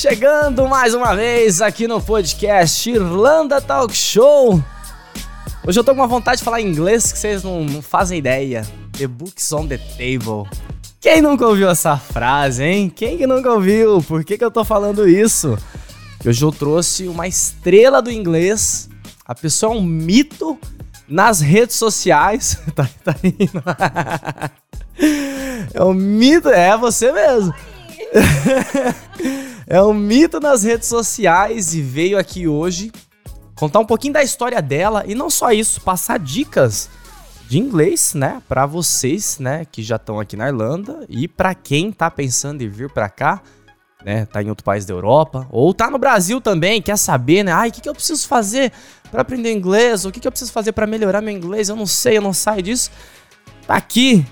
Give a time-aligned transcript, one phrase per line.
[0.00, 4.58] Chegando mais uma vez aqui no podcast Irlanda Talk Show.
[5.62, 8.66] Hoje eu tô com uma vontade de falar inglês que vocês não, não fazem ideia.
[8.96, 10.48] The books on the table.
[11.02, 12.88] Quem nunca ouviu essa frase, hein?
[12.88, 14.02] Quem que nunca ouviu?
[14.02, 15.58] Por que, que eu tô falando isso?
[16.24, 18.88] Hoje eu trouxe uma estrela do inglês.
[19.26, 20.58] A pessoa é um mito
[21.06, 22.58] nas redes sociais.
[22.74, 23.62] tá, tá indo.
[25.74, 27.52] é um mito, é você mesmo.
[29.70, 32.90] é um mito nas redes sociais e veio aqui hoje
[33.54, 36.90] contar um pouquinho da história dela e não só isso, passar dicas
[37.48, 41.92] de inglês, né, para vocês, né, que já estão aqui na Irlanda e para quem
[41.92, 43.40] tá pensando em vir para cá,
[44.04, 47.52] né, tá em outro país da Europa ou tá no Brasil também, quer saber, né,
[47.52, 48.72] ai, o que, que eu preciso fazer
[49.08, 50.04] para aprender inglês?
[50.04, 51.68] O que, que eu preciso fazer para melhorar meu inglês?
[51.68, 52.90] Eu não sei, eu não saio disso.
[53.68, 54.26] Tá aqui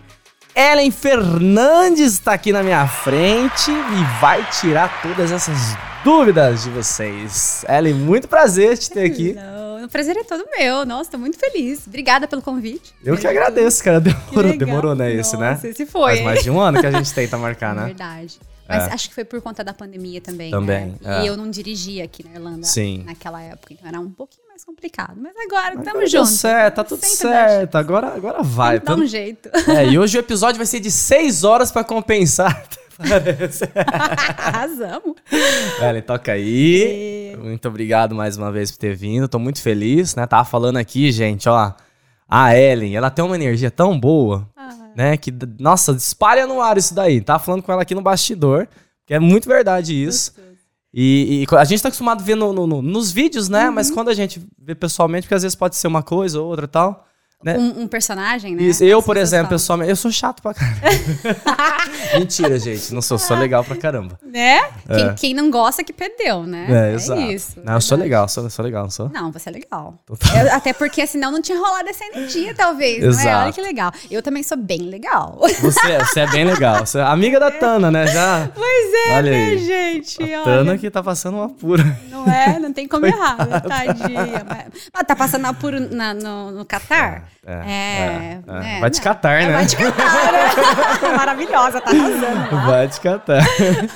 [0.59, 5.56] Ellen Fernandes está aqui na minha frente e vai tirar todas essas
[6.03, 7.65] dúvidas de vocês.
[7.69, 9.34] Ellen, muito prazer te ter aqui.
[9.39, 10.84] Não, o prazer é todo meu.
[10.84, 11.87] Nossa, tô muito feliz.
[11.87, 12.92] Obrigada pelo convite.
[13.05, 14.00] Eu que agradeço, cara.
[14.00, 15.53] Demorou, demorou né, esse, né?
[15.53, 16.15] Nossa, esse foi.
[16.15, 17.84] Faz mais de um ano que a gente tenta marcar, né?
[17.84, 18.41] Verdade.
[18.69, 18.93] Mas é.
[18.95, 20.50] acho que foi por conta da pandemia também.
[20.50, 20.87] Também.
[21.00, 21.20] Né?
[21.20, 21.22] É.
[21.22, 23.05] E eu não dirigia aqui na Irlanda Sim.
[23.06, 25.17] naquela época, então era um pouquinho mais complicado.
[25.17, 26.31] Mas agora estamos juntos.
[26.31, 27.77] certo, tá tudo certo.
[27.77, 28.81] Agora, agora vai.
[28.81, 29.48] Dá um jeito.
[29.69, 32.65] É, e hoje o episódio vai ser de seis horas para compensar.
[34.39, 35.15] Arrasamos.
[35.81, 37.34] Ellen, toca aí.
[37.34, 37.37] E...
[37.37, 39.28] Muito obrigado mais uma vez por ter vindo.
[39.28, 40.27] Tô muito feliz, né?
[40.27, 41.72] Tava falando aqui, gente, ó.
[42.28, 44.48] A Ellen, ela tem uma energia tão boa
[44.98, 45.17] né?
[45.17, 47.20] Que, nossa, espalha no ar isso daí.
[47.20, 48.67] Tá falando com ela aqui no bastidor,
[49.06, 50.34] que é muito verdade isso.
[51.01, 53.69] E, e, a gente tá acostumado a ver no, no, no, nos vídeos, né?
[53.69, 53.75] Uhum.
[53.77, 56.65] Mas quando a gente vê pessoalmente, porque às vezes pode ser uma coisa ou outra
[56.65, 57.08] e tal.
[57.43, 57.56] Né?
[57.56, 58.65] Um, um, personagem, né?
[58.65, 58.82] Isso.
[58.82, 60.81] Eu, por exemplo, pessoalmente, eu sou chato pra caramba.
[62.19, 62.93] Mentira, gente.
[62.93, 64.19] Não sou, sou legal pra caramba.
[64.26, 64.56] Né?
[64.88, 64.97] É.
[64.97, 66.66] Quem, quem, não gosta que perdeu, né?
[66.69, 67.21] É, é exato.
[67.21, 67.60] isso.
[67.62, 69.09] Não, eu sou legal, sou, sou legal, não sou?
[69.09, 70.03] Não, você é legal.
[70.09, 73.04] Eu, até porque senão não tinha rolado essa energia, talvez.
[73.04, 73.25] Exato.
[73.25, 73.43] Não é?
[73.44, 73.93] Olha que legal.
[74.10, 75.38] Eu também sou bem legal.
[75.60, 76.84] Você, é, você é bem legal.
[76.84, 78.09] Você é amiga da Tana, né?
[78.09, 78.50] Já.
[78.53, 79.59] Pois é, olha né, aí.
[79.59, 80.34] gente?
[80.34, 81.84] A Tana que tá passando uma pura.
[82.10, 82.59] Não é?
[82.59, 83.60] Não tem como errar, né?
[83.60, 84.44] tadinha.
[84.93, 87.28] Mas, tá passando apuro na, no, no Catar?
[87.47, 88.81] É, é, é, né?
[88.81, 89.53] Vai te catar, né?
[89.53, 91.09] Vai te catar, né?
[91.16, 92.55] Maravilhosa, tá arrasando.
[92.55, 92.66] Lá.
[92.66, 93.43] Vai te catar.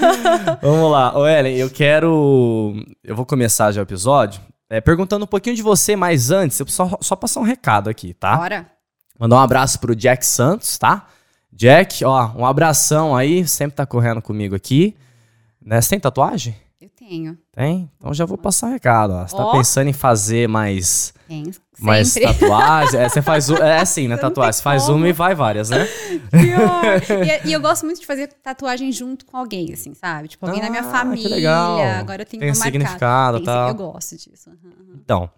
[0.62, 1.16] Vamos lá.
[1.16, 2.74] Ô, Ellen, eu quero.
[3.02, 4.40] Eu vou começar já o episódio
[4.72, 8.14] é, perguntando um pouquinho de você, mas antes, eu só, só passar um recado aqui,
[8.14, 8.38] tá?
[8.38, 8.66] Bora.
[9.18, 11.08] Mandar um abraço pro Jack Santos, tá?
[11.52, 14.96] Jack, ó, um abração aí, sempre tá correndo comigo aqui.
[15.62, 15.78] Né?
[15.78, 16.56] Você tem tatuagem?
[17.12, 17.36] Tenho.
[17.54, 17.90] Tem?
[17.98, 19.12] Então já vou passar um recado.
[19.12, 19.26] Ó.
[19.26, 19.52] Você tá oh.
[19.52, 21.12] pensando em fazer mais.
[21.28, 21.44] Tem.
[21.78, 22.98] Mais tatuagem?
[22.98, 23.50] É, você faz.
[23.50, 24.16] É assim, né?
[24.16, 24.52] Tatuagem.
[24.54, 25.86] Você faz uma e vai várias, né?
[27.44, 30.28] e, e, eu gosto muito de fazer tatuagem junto com alguém, assim, sabe?
[30.28, 31.28] Tipo, alguém ah, da minha família.
[31.28, 31.80] Que legal.
[31.80, 33.68] Agora eu tenho Tem uma significado e tal.
[33.68, 34.48] Eu gosto disso.
[34.48, 34.94] Uhum.
[34.94, 35.30] Então.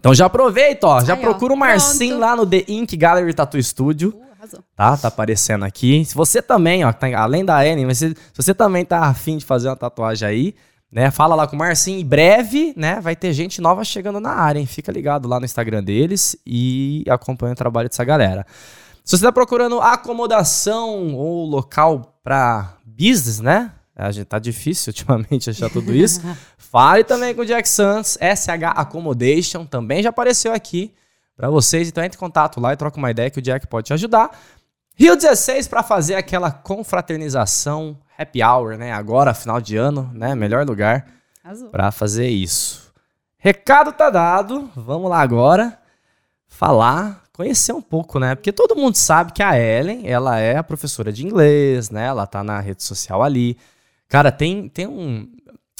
[0.00, 1.04] Então já aproveita, ó.
[1.04, 4.08] Já Aí, procura ó, o Marcinho lá no The Ink Gallery Tattoo Studio.
[4.10, 4.96] Uh, tá?
[4.96, 6.04] Tá aparecendo aqui.
[6.04, 9.36] Se você também, ó, tá, além da Annie, mas se, se você também tá afim
[9.36, 10.54] de fazer uma tatuagem aí,
[10.94, 11.10] né?
[11.10, 11.98] Fala lá com o Marcinho.
[11.98, 13.00] Em breve, né?
[13.00, 14.66] Vai ter gente nova chegando na área, hein?
[14.66, 18.46] Fica ligado lá no Instagram deles e acompanha o trabalho dessa galera.
[19.02, 23.72] Se você está procurando acomodação ou local para business, né?
[23.96, 26.20] A gente tá difícil ultimamente achar tudo isso.
[26.56, 30.94] Fale também com o Jack Santos, SH Accommodation, também já apareceu aqui
[31.36, 31.88] para vocês.
[31.88, 34.30] Então entre em contato lá e troca uma ideia que o Jack pode te ajudar.
[34.94, 38.92] Rio 16 para fazer aquela confraternização happy hour, né?
[38.92, 40.34] Agora, final de ano, né?
[40.34, 41.06] Melhor lugar
[41.70, 42.92] para fazer isso.
[43.38, 44.70] Recado tá dado.
[44.74, 45.78] Vamos lá agora
[46.46, 48.34] falar, conhecer um pouco, né?
[48.34, 52.06] Porque todo mundo sabe que a Ellen, ela é a professora de inglês, né?
[52.06, 53.58] Ela tá na rede social ali.
[54.08, 55.28] Cara, tem, tem um.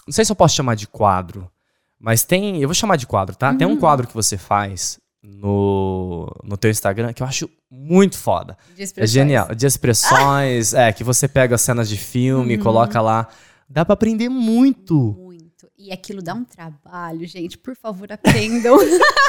[0.06, 1.50] Não sei se eu posso chamar de quadro,
[1.98, 2.60] mas tem.
[2.60, 3.50] Eu vou chamar de quadro, tá?
[3.50, 3.58] Uhum.
[3.58, 3.80] Tem um uhum.
[3.80, 8.56] quadro que você faz no, no teu Instagram que eu acho muito foda.
[8.96, 9.54] É genial.
[9.54, 12.62] De expressões, é, que você pega as cenas de filme, uhum.
[12.62, 13.28] coloca lá.
[13.68, 14.94] Dá para aprender muito.
[15.18, 15.66] Muito.
[15.78, 17.56] E aquilo dá um trabalho, gente.
[17.56, 18.76] Por favor, aprendam.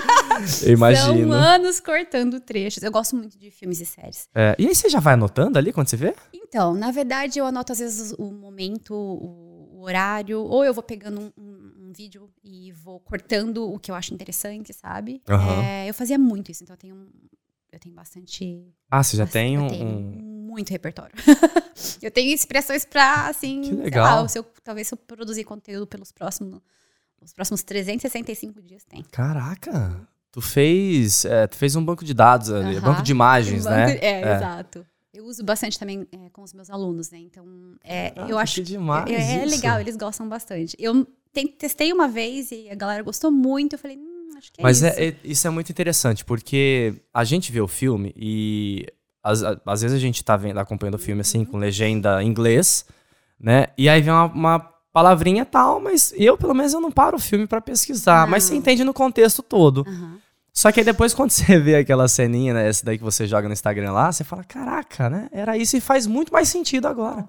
[0.68, 1.30] Imagino.
[1.30, 2.84] São anos cortando trechos.
[2.84, 4.28] Eu gosto muito de filmes e séries.
[4.36, 6.14] É, e aí você já vai anotando ali quando você vê?
[6.34, 10.84] Então, na verdade, eu anoto às vezes o momento, o, o horário, ou eu vou
[10.84, 11.65] pegando um, um
[11.96, 15.22] vídeo e vou cortando o que eu acho interessante, sabe?
[15.30, 15.62] Uhum.
[15.62, 17.08] É, eu fazia muito isso, então eu tenho,
[17.72, 18.68] eu tenho bastante.
[18.90, 19.68] Ah, você já bastante, tem um.
[19.68, 21.16] Tenho muito repertório.
[22.02, 23.62] eu tenho expressões pra, assim.
[23.62, 24.24] Que legal.
[24.24, 26.62] Lá, se eu, talvez se eu produzir conteúdo pelos próximos.
[27.22, 29.02] Os próximos 365 dias tem.
[29.04, 30.08] Caraca!
[30.32, 33.98] Tu fez, é, tu fez um banco de dados ali, banco de imagens, um né?
[33.98, 34.86] é, é, exato.
[35.14, 37.20] Eu uso bastante também é, com os meus alunos, né?
[37.20, 37.46] Então,
[37.82, 40.76] é, ah, eu acho que demais é, é, legal, eles gostam bastante.
[40.78, 41.08] Eu
[41.44, 43.74] testei uma vez e a galera gostou muito.
[43.74, 44.86] Eu falei, hum, acho que é Mas isso.
[44.86, 48.86] Mas é, isso é muito interessante, porque a gente vê o filme e
[49.24, 51.46] às, às vezes a gente tá vendo, acompanhando o filme assim, uhum.
[51.46, 52.86] com legenda em inglês,
[53.40, 53.68] né?
[53.78, 54.60] E aí vem uma, uma
[54.94, 58.22] palavrinha tal, mas eu, pelo menos, eu não paro o filme para pesquisar.
[58.22, 58.32] Não.
[58.32, 59.84] Mas você entende no contexto todo.
[59.86, 60.20] Uhum.
[60.54, 62.70] Só que aí depois, quando você vê aquela ceninha, né?
[62.70, 65.28] Essa daí que você joga no Instagram lá, você fala, caraca, né?
[65.34, 67.28] Era isso e faz muito mais sentido agora.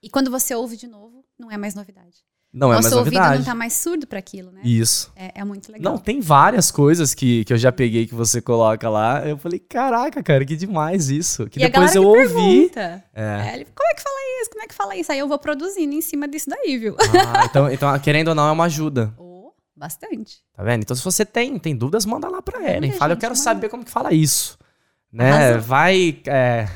[0.00, 2.27] E quando você ouve de novo, não é mais novidade.
[2.52, 3.26] Não Nosso é mais novidade.
[3.26, 4.62] Ouvido não tá mais surdo para aquilo, né?
[4.64, 5.12] Isso.
[5.14, 5.92] É, é, muito legal.
[5.92, 9.26] Não, tem várias coisas que, que eu já peguei que você coloca lá.
[9.28, 11.46] Eu falei, caraca, cara, que demais isso.
[11.46, 12.70] Que e depois eu ouvi.
[12.70, 13.50] Pergunta, é.
[13.50, 14.50] é ele, como é que fala isso?
[14.50, 15.12] Como é que fala isso?
[15.12, 16.96] Aí eu vou produzindo em cima disso daí, viu?
[16.98, 19.12] Ah, então, então, querendo ou não, é uma ajuda.
[19.18, 20.38] Oh, bastante.
[20.54, 20.82] Tá vendo?
[20.82, 22.92] Então, se você tem, tem dúvidas, manda lá pra Ellen.
[22.92, 23.42] Fala, eu quero manda.
[23.42, 24.58] saber como que fala isso.
[25.12, 25.30] Né?
[25.30, 25.62] Arrasou.
[25.62, 26.20] Vai.
[26.26, 26.68] É,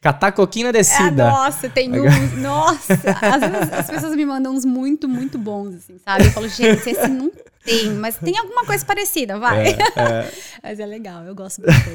[0.00, 1.22] Catar coquinha descida.
[1.22, 2.36] É, nossa, tem uns.
[2.38, 2.94] nossa!
[2.94, 6.26] Às vezes as pessoas me mandam uns muito, muito bons, assim, sabe?
[6.26, 7.30] Eu falo, gente, esse não
[7.66, 9.70] tem, mas tem alguma coisa parecida, vai.
[9.70, 10.32] É, é.
[10.62, 11.90] mas é legal, eu gosto bastante.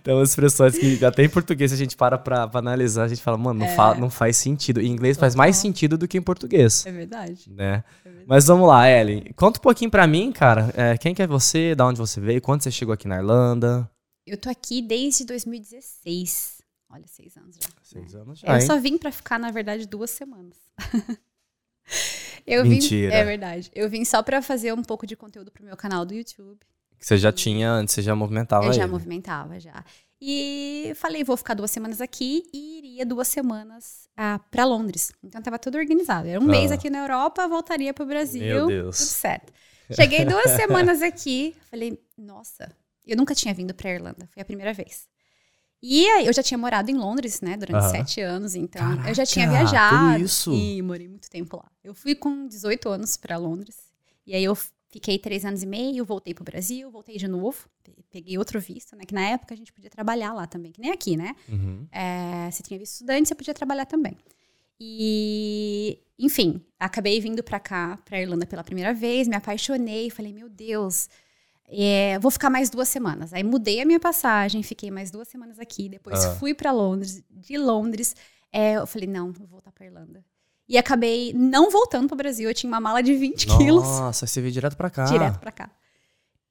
[0.00, 3.20] então, as expressões que até em português a gente para pra, pra analisar, a gente
[3.20, 3.74] fala, mano, não, é.
[3.74, 4.80] fa não faz sentido.
[4.80, 6.86] Em inglês faz mais sentido do que em português.
[6.86, 7.50] É verdade.
[7.50, 7.84] Né?
[8.04, 8.26] É verdade.
[8.26, 9.24] Mas vamos lá, Ellen.
[9.36, 10.72] Conta um pouquinho pra mim, cara.
[10.74, 11.74] É, quem que é você?
[11.74, 12.40] Da onde você veio?
[12.40, 13.88] Quando você chegou aqui na Irlanda?
[14.26, 16.51] Eu tô aqui desde 2016.
[16.92, 17.70] Olha, seis anos já.
[17.82, 18.20] Seis né?
[18.20, 18.48] anos já.
[18.48, 18.60] Eu hein?
[18.60, 20.56] só vim para ficar, na verdade, duas semanas.
[22.46, 23.10] eu Mentira.
[23.10, 23.70] Vim, é verdade.
[23.74, 26.60] Eu vim só para fazer um pouco de conteúdo pro meu canal do YouTube.
[26.98, 27.32] Que você já e...
[27.32, 28.92] tinha antes, você já movimentava Eu já ele.
[28.92, 29.82] movimentava, já.
[30.20, 35.12] E falei, vou ficar duas semanas aqui e iria duas semanas ah, para Londres.
[35.24, 36.28] Então tava tudo organizado.
[36.28, 36.46] Era um ah.
[36.46, 38.40] mês aqui na Europa, voltaria pro Brasil.
[38.40, 38.98] Meu Deus.
[38.98, 39.52] Tudo certo.
[39.90, 42.70] Cheguei duas semanas aqui, falei, nossa,
[43.04, 45.08] eu nunca tinha vindo pra Irlanda, foi a primeira vez.
[45.82, 47.90] E aí, eu já tinha morado em Londres, né, durante uhum.
[47.90, 50.22] sete anos, então Caraca, eu já tinha viajado.
[50.22, 50.52] Isso.
[50.52, 51.68] E morei muito tempo lá.
[51.82, 53.76] Eu fui com 18 anos para Londres,
[54.24, 54.56] e aí eu
[54.88, 57.68] fiquei três anos e meio, voltei pro Brasil, voltei de novo,
[58.12, 60.92] peguei outro visto, né, que na época a gente podia trabalhar lá também, que nem
[60.92, 61.34] aqui, né?
[61.48, 61.84] Uhum.
[61.90, 64.16] É, você tinha visto estudante, você podia trabalhar também.
[64.78, 70.48] E, enfim, acabei vindo para cá, pra Irlanda pela primeira vez, me apaixonei, falei, meu
[70.48, 71.08] Deus,
[71.74, 73.32] é, vou ficar mais duas semanas.
[73.32, 75.88] Aí mudei a minha passagem, fiquei mais duas semanas aqui.
[75.88, 76.34] Depois ah.
[76.36, 77.22] fui para Londres.
[77.30, 78.14] De Londres,
[78.52, 80.24] é, eu falei, não, vou voltar para Irlanda.
[80.68, 82.48] E acabei não voltando para o Brasil.
[82.48, 83.84] Eu tinha uma mala de 20 Nossa, quilos.
[83.84, 85.04] Nossa, você veio direto para cá.
[85.04, 85.70] Direto para cá.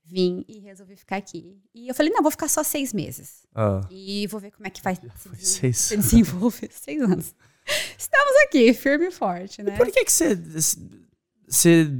[0.03, 1.57] Vim e resolvi ficar aqui.
[1.73, 3.45] E eu falei, não, vou ficar só seis meses.
[3.55, 3.81] Ah.
[3.89, 5.77] E vou ver como é que vai se, seis.
[5.77, 6.69] se desenvolver.
[6.73, 7.33] seis anos.
[7.97, 9.75] Estamos aqui, firme e forte, né?
[9.75, 10.35] E por que, que você
[11.51, 11.91] você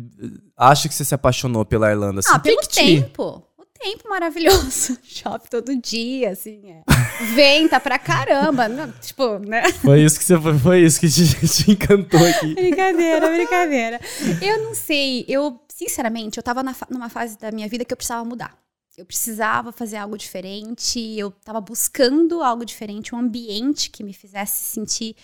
[0.55, 2.21] acha que você se apaixonou pela Irlanda?
[2.21, 2.69] Assim, ah, pelo te...
[2.75, 3.43] tempo.
[3.57, 4.97] O tempo maravilhoso.
[5.03, 6.83] Shopping todo dia, assim, é.
[7.35, 8.69] Venta pra caramba.
[8.69, 9.69] Não, tipo, né?
[9.73, 12.55] Foi isso que você foi isso que te, te encantou aqui.
[12.55, 13.99] brincadeira, brincadeira.
[14.41, 17.97] Eu não sei, eu, sinceramente, eu tava na, numa fase da minha vida que eu
[17.97, 18.57] precisava mudar.
[18.97, 24.63] Eu precisava fazer algo diferente, eu tava buscando algo diferente, um ambiente que me fizesse
[24.63, 25.15] sentir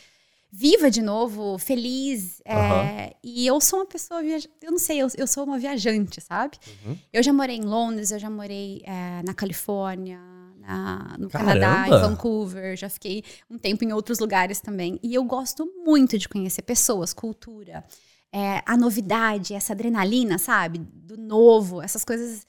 [0.52, 2.42] viva de novo, feliz.
[2.48, 2.54] Uhum.
[2.54, 6.58] É, e eu sou uma pessoa, eu não sei, eu, eu sou uma viajante, sabe?
[6.86, 6.98] Uhum.
[7.12, 10.20] Eu já morei em Londres, eu já morei é, na Califórnia,
[10.60, 11.54] na, no Caramba.
[11.54, 15.00] Canadá, em Vancouver, já fiquei um tempo em outros lugares também.
[15.02, 17.86] E eu gosto muito de conhecer pessoas, cultura,
[18.32, 20.80] é, a novidade, essa adrenalina, sabe?
[20.80, 22.46] Do novo, essas coisas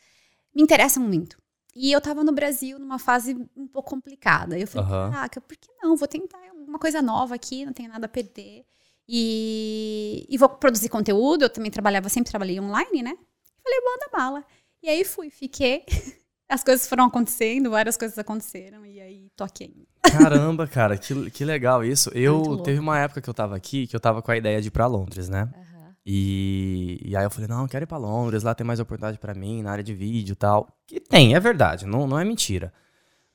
[0.54, 1.36] me interessam muito.
[1.74, 4.58] E eu tava no Brasil numa fase um pouco complicada.
[4.58, 5.12] Eu falei, uhum.
[5.12, 5.96] caraca, por que não?
[5.96, 8.64] Vou tentar uma coisa nova aqui, não tenho nada a perder.
[9.08, 11.42] E, e vou produzir conteúdo.
[11.42, 13.16] Eu também trabalhava, sempre trabalhei online, né?
[13.64, 14.44] Falei, manda bala.
[14.82, 15.84] E aí fui, fiquei.
[16.48, 20.18] As coisas foram acontecendo, várias coisas aconteceram, e aí tô aqui ainda.
[20.18, 22.10] Caramba, cara, que, que legal isso.
[22.14, 24.68] Eu teve uma época que eu tava aqui que eu tava com a ideia de
[24.68, 25.42] ir pra Londres, né?
[25.54, 25.92] Uhum.
[26.06, 29.18] E, e aí eu falei, não, eu quero ir pra Londres, lá tem mais oportunidade
[29.18, 30.66] para mim na área de vídeo e tal.
[30.86, 32.72] Que tem, é verdade, não, não é mentira.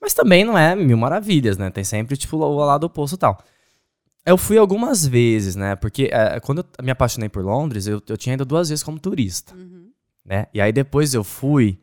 [0.03, 1.69] Mas também não é mil maravilhas, né?
[1.69, 3.41] Tem sempre, tipo, o lado oposto e tal.
[4.25, 5.77] Eu fui algumas vezes, né?
[5.77, 8.99] Porque é, quando eu me apaixonei por Londres, eu, eu tinha ido duas vezes como
[8.99, 9.87] turista, uhum.
[10.25, 10.47] né?
[10.53, 11.79] E aí depois eu fui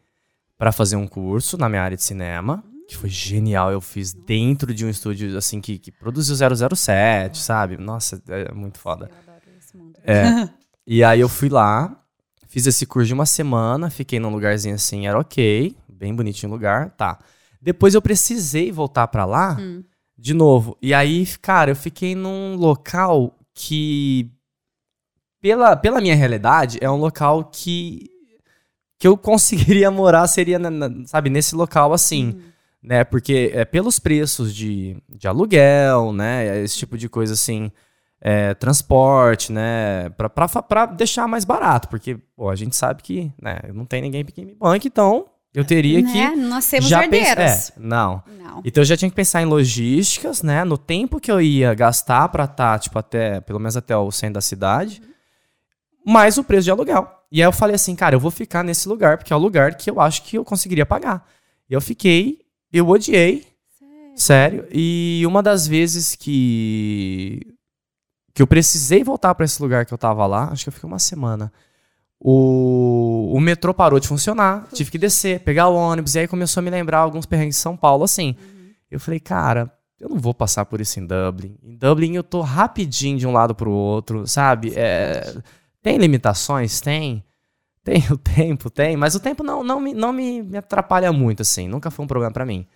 [0.59, 3.73] para fazer um curso na minha área de cinema, que foi genial.
[3.73, 4.27] Eu fiz Nossa.
[4.27, 7.79] dentro de um estúdio, assim, que, que produziu 007, sabe?
[7.79, 9.11] Nossa, é muito foda.
[9.11, 9.99] Eu adoro esse mundo.
[10.05, 10.47] É.
[10.87, 11.99] e aí eu fui lá,
[12.49, 16.55] fiz esse curso de uma semana, fiquei num lugarzinho assim, era ok, bem bonitinho o
[16.55, 17.19] lugar, tá.
[17.61, 19.85] Depois eu precisei voltar para lá hum.
[20.17, 20.77] de novo.
[20.81, 24.31] E aí, cara, eu fiquei num local que,
[25.41, 28.09] pela, pela minha realidade, é um local que,
[28.99, 32.29] que eu conseguiria morar, seria, na, na, sabe, nesse local assim.
[32.31, 32.41] Hum.
[32.83, 33.05] né?
[33.05, 36.63] Porque é pelos preços de, de aluguel, né?
[36.63, 37.71] Esse tipo de coisa assim,
[38.21, 40.11] é, transporte, né?
[40.11, 44.45] Para deixar mais barato, porque pô, a gente sabe que né, não tem ninguém que
[44.45, 46.13] me banque, então eu teria né?
[46.13, 46.37] que.
[46.37, 47.71] Nós temos já herdeiros.
[47.71, 48.23] É, não.
[48.39, 48.63] não.
[48.65, 50.65] Então eu já tinha que pensar em logísticas, né?
[50.65, 54.11] No tempo que eu ia gastar para estar, tá, tipo, até, pelo menos até o
[54.13, 56.13] centro da cidade, uhum.
[56.13, 57.11] mais o preço de aluguel.
[57.33, 59.75] E aí eu falei assim, cara, eu vou ficar nesse lugar, porque é o lugar
[59.75, 61.27] que eu acho que eu conseguiria pagar.
[61.69, 62.41] E eu fiquei,
[62.73, 63.47] eu odiei.
[64.17, 64.63] Sério?
[64.63, 67.41] sério e uma das vezes que
[68.33, 70.87] que eu precisei voltar para esse lugar que eu tava lá, acho que eu fiquei
[70.87, 71.53] uma semana.
[72.23, 76.61] O, o metrô parou de funcionar, tive que descer, pegar o ônibus, e aí começou
[76.61, 78.37] a me lembrar alguns perrengues de São Paulo, assim.
[78.39, 78.71] Uhum.
[78.91, 81.57] Eu falei, cara, eu não vou passar por isso em Dublin.
[81.63, 84.73] Em Dublin eu tô rapidinho de um lado pro outro, sabe?
[84.77, 85.35] É,
[85.83, 86.81] tem limitações?
[86.81, 87.25] Tem.
[87.83, 91.41] Tem o tempo, tem, mas o tempo não, não, me, não me, me atrapalha muito,
[91.41, 91.69] assim.
[91.69, 92.67] Nunca foi um problema para mim.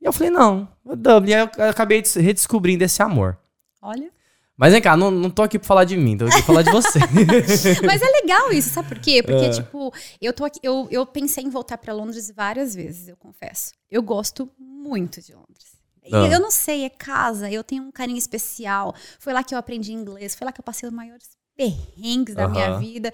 [0.00, 1.32] E eu falei, não, Dublin.
[1.32, 3.38] Eu acabei redescobrindo esse amor.
[3.80, 4.10] Olha.
[4.56, 6.62] Mas vem cá, não, não tô aqui pra falar de mim, tô aqui pra falar
[6.62, 6.98] de você.
[7.84, 9.22] Mas é legal isso, sabe por quê?
[9.22, 9.50] Porque, é.
[9.50, 13.72] tipo, eu tô aqui, eu, eu pensei em voltar para Londres várias vezes, eu confesso.
[13.90, 15.76] Eu gosto muito de Londres.
[16.12, 16.26] Ah.
[16.28, 18.94] Eu não sei, é casa, eu tenho um carinho especial.
[19.18, 22.46] Foi lá que eu aprendi inglês, foi lá que eu passei os maiores perrengues da
[22.46, 22.52] uh -huh.
[22.52, 23.12] minha vida.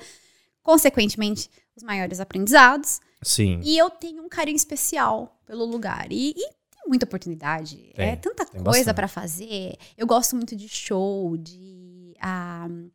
[0.62, 3.00] Consequentemente, os maiores aprendizados.
[3.22, 3.60] Sim.
[3.64, 6.06] E eu tenho um carinho especial pelo lugar.
[6.10, 6.50] E, e
[6.92, 7.90] muita oportunidade.
[7.94, 9.76] Tem, é tanta coisa para fazer.
[9.96, 12.90] Eu gosto muito de show, de uh,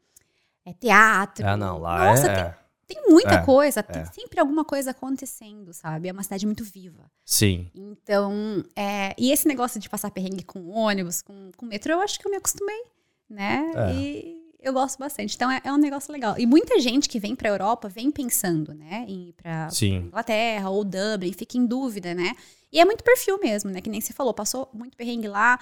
[0.64, 1.48] é, teatro.
[1.48, 2.58] Ah, não, lá Nossa, é...
[2.86, 3.82] tem, tem muita é, coisa.
[3.82, 4.06] Tem é.
[4.06, 6.10] sempre alguma coisa acontecendo, sabe?
[6.10, 7.10] É uma cidade muito viva.
[7.26, 7.72] Sim.
[7.74, 12.20] Então, é, e esse negócio de passar perrengue com ônibus, com, com metrô, eu acho
[12.20, 12.84] que eu me acostumei,
[13.28, 13.72] né?
[13.76, 13.94] É.
[13.96, 14.37] E
[14.68, 15.36] eu gosto bastante.
[15.36, 16.36] Então é, é, um negócio legal.
[16.38, 20.70] E muita gente que vem para a Europa vem pensando, né, em ir para Inglaterra
[20.70, 22.36] ou Dublin, fica em dúvida, né?
[22.72, 23.82] E é muito perfil mesmo, né?
[23.82, 25.60] Que nem você falou, passou muito perrengue lá.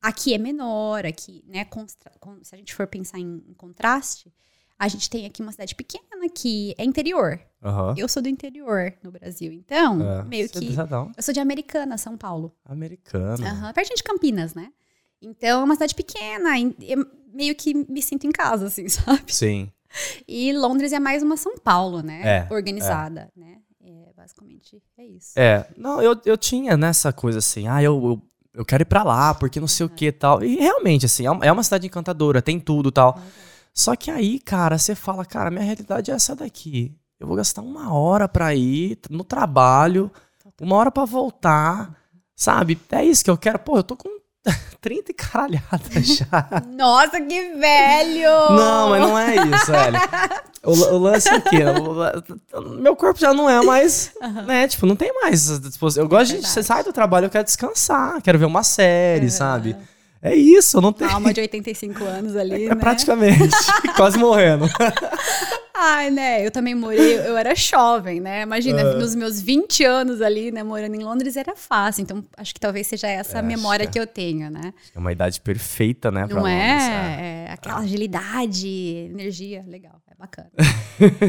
[0.00, 1.66] Aqui é menor, aqui, né?
[2.42, 4.32] se a gente for pensar em, em, contraste,
[4.78, 7.40] a gente tem aqui uma cidade pequena que é interior.
[7.60, 7.94] Uhum.
[7.96, 9.52] Eu sou do interior no Brasil.
[9.52, 10.76] Então, é, meio é que.
[11.16, 12.54] eu sou de Americana, São Paulo.
[12.64, 13.66] Americana.
[13.66, 14.72] Uhum, pertinho de Campinas, né?
[15.20, 16.50] Então, é uma cidade pequena.
[17.32, 19.32] meio que me sinto em casa, assim, sabe?
[19.32, 19.70] Sim.
[20.26, 22.46] E Londres é mais uma São Paulo, né?
[22.48, 23.40] É, Organizada, é.
[23.40, 23.58] né?
[24.28, 25.32] basicamente é isso.
[25.36, 28.22] É, não, eu, eu tinha nessa coisa assim, ah, eu, eu,
[28.54, 30.42] eu quero ir pra lá, porque não sei o que tal.
[30.42, 33.18] E realmente, assim, é, é uma cidade encantadora, tem tudo tal.
[33.72, 36.94] Só que aí, cara, você fala, cara, minha realidade é essa daqui.
[37.18, 40.10] Eu vou gastar uma hora pra ir no trabalho,
[40.60, 41.96] uma hora pra voltar,
[42.36, 42.78] sabe?
[42.90, 43.58] É isso que eu quero.
[43.58, 44.08] Pô, eu tô com
[44.80, 46.62] 30 e caralhada já.
[46.76, 48.50] Nossa, que velho!
[48.50, 49.98] Não, mas não é isso, velho.
[50.64, 51.64] O, o lance é o quê?
[52.54, 54.42] O, meu corpo já não é mais, uhum.
[54.42, 54.68] né?
[54.68, 55.48] Tipo, não tem mais.
[55.96, 56.48] Eu gosto é de.
[56.48, 59.30] Você sai do trabalho, eu quero descansar, quero ver uma série, uhum.
[59.30, 59.76] sabe?
[60.20, 61.08] É isso, não tem.
[61.08, 62.66] Alma de 85 anos ali.
[62.66, 62.74] É, né?
[62.74, 63.56] Praticamente.
[63.96, 64.68] quase morrendo.
[65.80, 66.44] Ai, né?
[66.44, 68.42] Eu também morei, eu era jovem, né?
[68.42, 68.98] Imagina, uh.
[68.98, 72.02] nos meus 20 anos ali, né, morando em Londres, era fácil.
[72.02, 73.92] Então, acho que talvez seja essa é, a memória que, é.
[73.92, 74.74] que eu tenho, né?
[74.92, 76.26] É uma idade perfeita, né?
[76.26, 76.72] Não é?
[76.72, 77.46] Londres, é?
[77.46, 77.52] é?
[77.52, 80.50] Aquela agilidade, energia, legal, é bacana.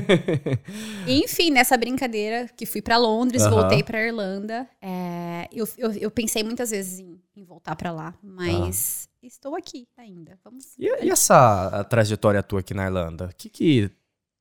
[1.08, 6.44] Enfim, nessa brincadeira que fui para Londres, voltei para Irlanda, é, eu, eu, eu, pensei
[6.44, 10.40] muitas vezes em, em voltar para lá, mas estou aqui ainda.
[10.44, 10.76] Vamos.
[10.80, 13.26] E, e essa trajetória tua aqui na Irlanda?
[13.26, 13.92] O que que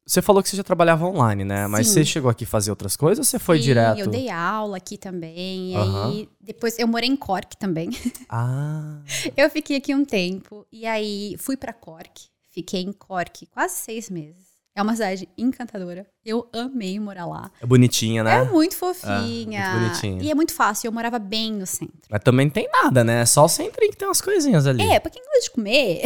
[0.08, 1.66] você falou que você já trabalhava online, né?
[1.66, 1.92] Mas Sim.
[1.92, 3.98] você chegou aqui fazer outras coisas ou você foi Sim, direto?
[3.98, 5.72] eu dei aula aqui também.
[5.72, 7.90] E aí, depois eu morei em Cork também.
[8.30, 9.00] Ah.
[9.36, 10.66] eu fiquei aqui um tempo.
[10.72, 12.26] E aí, fui para Cork.
[12.50, 14.47] Fiquei em Cork quase seis meses.
[14.78, 16.06] É uma cidade encantadora.
[16.24, 17.50] Eu amei morar lá.
[17.60, 18.36] É bonitinha, né?
[18.36, 19.60] É muito fofinha.
[19.60, 20.22] É, muito bonitinha.
[20.22, 20.86] E é muito fácil.
[20.86, 21.98] Eu morava bem no centro.
[22.08, 23.26] Mas também não tem nada, né?
[23.26, 24.84] Só o centro que tem umas coisinhas ali.
[24.84, 26.02] É, pra quem gosta de comer,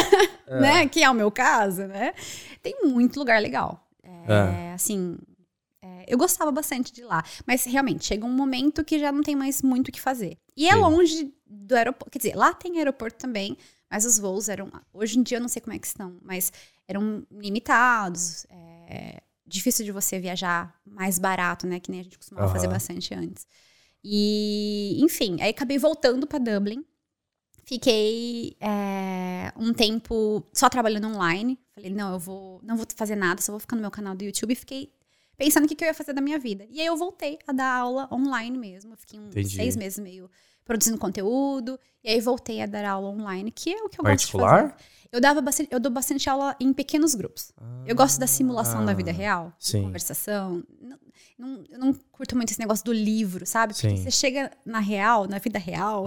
[0.48, 0.58] é.
[0.58, 0.88] né?
[0.88, 2.14] Que é o meu caso, né?
[2.62, 3.86] tem muito lugar legal.
[4.02, 4.72] É, é.
[4.72, 5.18] Assim,
[5.82, 7.22] é, eu gostava bastante de lá.
[7.46, 10.38] Mas realmente, chega um momento que já não tem mais muito o que fazer.
[10.56, 10.80] E é Sim.
[10.80, 12.10] longe do aeroporto.
[12.10, 13.54] Quer dizer, lá tem aeroporto também,
[13.90, 14.70] mas os voos eram.
[14.92, 16.52] Hoje em dia eu não sei como é que estão, mas
[16.86, 18.46] eram limitados.
[18.50, 21.78] É, difícil de você viajar mais barato, né?
[21.78, 22.52] Que nem a gente costumava uhum.
[22.52, 23.46] fazer bastante antes.
[24.02, 26.84] E, enfim, aí acabei voltando para Dublin.
[27.64, 31.58] Fiquei é, um tempo só trabalhando online.
[31.74, 34.24] Falei, não, eu vou, não vou fazer nada, só vou ficar no meu canal do
[34.24, 34.52] YouTube.
[34.52, 34.92] E fiquei
[35.36, 36.66] pensando o que, que eu ia fazer da minha vida.
[36.70, 38.92] E aí eu voltei a dar aula online mesmo.
[38.92, 39.56] Eu fiquei uns Entendi.
[39.56, 40.30] seis meses meio
[40.64, 41.78] produzindo conteúdo.
[42.02, 44.62] E aí voltei a dar aula online, que é o que eu Particular?
[44.62, 44.94] gosto de fazer.
[45.12, 47.52] Eu, dava bastante, eu dou bastante aula em pequenos grupos.
[47.56, 49.82] Ah, eu gosto da simulação ah, da vida real, sim.
[49.82, 50.64] conversação.
[51.38, 53.74] não, eu não curto muito esse negócio do livro, sabe?
[53.74, 54.02] Porque Sim.
[54.02, 56.06] você chega na real, na vida real,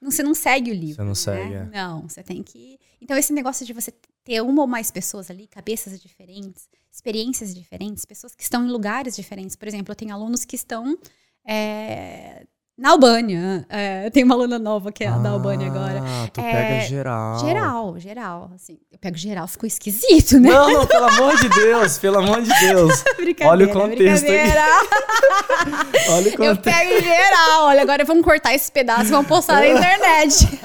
[0.00, 0.96] não, você não segue o livro.
[0.96, 1.14] Você não né?
[1.14, 1.54] segue.
[1.54, 1.64] É.
[1.64, 2.78] Não, você tem que.
[3.00, 3.92] Então, esse negócio de você
[4.24, 9.16] ter uma ou mais pessoas ali, cabeças diferentes, experiências diferentes, pessoas que estão em lugares
[9.16, 9.56] diferentes.
[9.56, 10.96] Por exemplo, eu tenho alunos que estão.
[11.44, 13.66] É, na Albânia.
[13.68, 16.02] É, tem uma aluna nova que é ah, da Albânia agora.
[16.32, 17.38] Tu é, pega geral.
[17.38, 18.50] Geral, geral.
[18.54, 20.50] Assim, eu pego geral, ficou esquisito, né?
[20.50, 23.04] Não, não, pelo amor de Deus, pelo amor de Deus.
[23.44, 24.52] olha o contexto aí.
[26.10, 26.40] olha o contexto.
[26.40, 27.64] Eu pego geral.
[27.64, 30.60] Olha, agora vamos cortar esse pedaço e vamos postar na internet.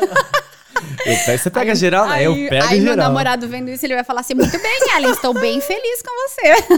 [1.04, 2.16] Pego, você pega aí, geral, né?
[2.16, 2.72] Aí, eu pego aí geral.
[2.72, 6.02] Aí meu namorado vendo isso, ele vai falar assim, muito bem, Ellen, estou bem feliz
[6.02, 6.78] com você.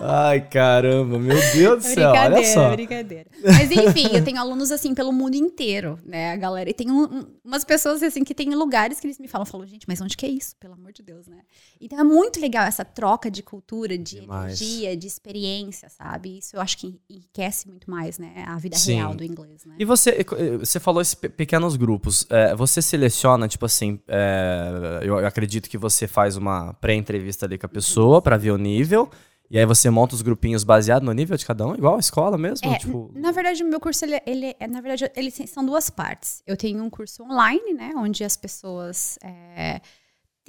[0.00, 2.70] Ai, caramba, meu Deus do céu, olha só.
[2.70, 6.70] Brincadeira, Mas enfim, eu tenho alunos assim pelo mundo inteiro, né, a galera.
[6.70, 9.66] E tem um, um, umas pessoas assim que tem lugares que eles me falam, falam,
[9.66, 10.56] gente, mas onde que é isso?
[10.58, 11.38] Pelo amor de Deus, né?
[11.80, 14.60] Então é muito legal essa troca de cultura, de Demais.
[14.60, 16.38] energia, de experiência, sabe?
[16.38, 18.94] Isso eu acho que enriquece muito mais, né, a vida Sim.
[18.94, 19.74] real do inglês, né?
[19.78, 20.24] E você,
[20.58, 26.06] você falou esses pequenos grupos, é, você seleciona, tipo assim, é, eu acredito que você
[26.06, 29.10] faz uma pré-entrevista ali com a pessoa para ver o nível.
[29.50, 32.38] E aí você monta os grupinhos baseado no nível de cada um, igual a escola
[32.38, 32.66] mesmo?
[32.68, 33.12] É, tipo...
[33.14, 36.42] Na verdade, o meu curso, ele, ele, na verdade, ele são duas partes.
[36.46, 39.80] Eu tenho um curso online, né, onde as pessoas é,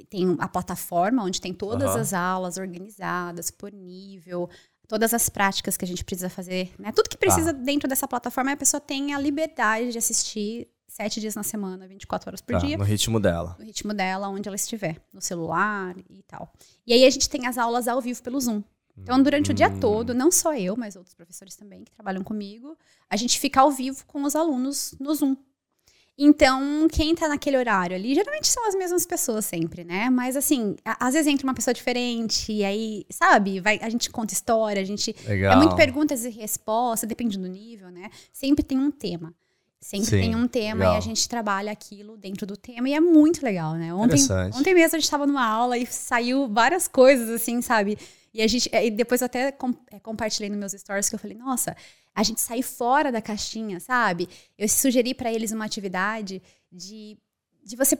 [0.08, 2.00] tem a plataforma, onde tem todas uhum.
[2.00, 4.48] as aulas organizadas por nível,
[4.88, 6.90] todas as práticas que a gente precisa fazer, né?
[6.90, 7.52] Tudo que precisa ah.
[7.52, 12.30] dentro dessa plataforma, a pessoa tem a liberdade de assistir sete dias na semana, 24
[12.30, 12.78] horas por tá, dia.
[12.78, 13.54] No ritmo dela.
[13.58, 16.50] No ritmo dela, onde ela estiver, no celular e tal.
[16.86, 18.62] E aí a gente tem as aulas ao vivo pelo Zoom.
[18.96, 19.52] Então, durante hum.
[19.52, 19.78] o dia hum.
[19.78, 22.78] todo, não só eu, mas outros professores também que trabalham comigo,
[23.10, 25.36] a gente fica ao vivo com os alunos no Zoom.
[26.18, 30.08] Então, quem tá naquele horário ali, geralmente são as mesmas pessoas sempre, né?
[30.08, 34.32] Mas assim, às vezes entra uma pessoa diferente, e aí, sabe, vai, a gente conta
[34.32, 35.14] história, a gente.
[35.26, 35.52] Legal.
[35.52, 38.08] É muito perguntas e respostas, depende do nível, né?
[38.32, 39.34] Sempre tem um tema.
[39.86, 40.94] Sempre Sim, tem um tema legal.
[40.94, 43.94] e a gente trabalha aquilo dentro do tema e é muito legal, né?
[43.94, 44.18] Ontem,
[44.52, 47.96] ontem mesmo a gente estava numa aula e saiu várias coisas, assim, sabe?
[48.34, 51.20] E a gente, e depois eu até com, é, compartilhei nos meus stories que eu
[51.20, 51.76] falei, nossa,
[52.12, 54.28] a gente sai fora da caixinha, sabe?
[54.58, 57.16] Eu sugeri para eles uma atividade de,
[57.62, 57.96] de você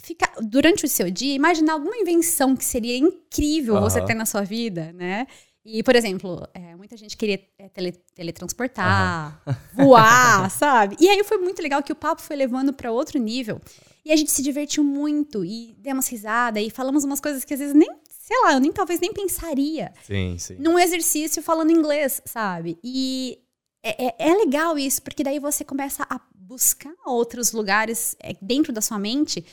[0.00, 3.80] ficar durante o seu dia, imaginar alguma invenção que seria incrível uhum.
[3.80, 5.26] você ter na sua vida, né?
[5.64, 9.54] E, por exemplo, é, muita gente queria é, tele, teletransportar, uhum.
[9.86, 10.96] voar, sabe?
[10.98, 13.60] E aí foi muito legal que o papo foi levando para outro nível.
[14.04, 17.60] E a gente se divertiu muito e demos risada e falamos umas coisas que às
[17.60, 19.92] vezes nem, sei lá, eu nem talvez nem pensaria.
[20.02, 20.56] Sim, sim.
[20.58, 22.76] Num exercício falando inglês, sabe?
[22.82, 23.38] E
[23.84, 28.72] é, é, é legal isso, porque daí você começa a buscar outros lugares é, dentro
[28.72, 29.44] da sua mente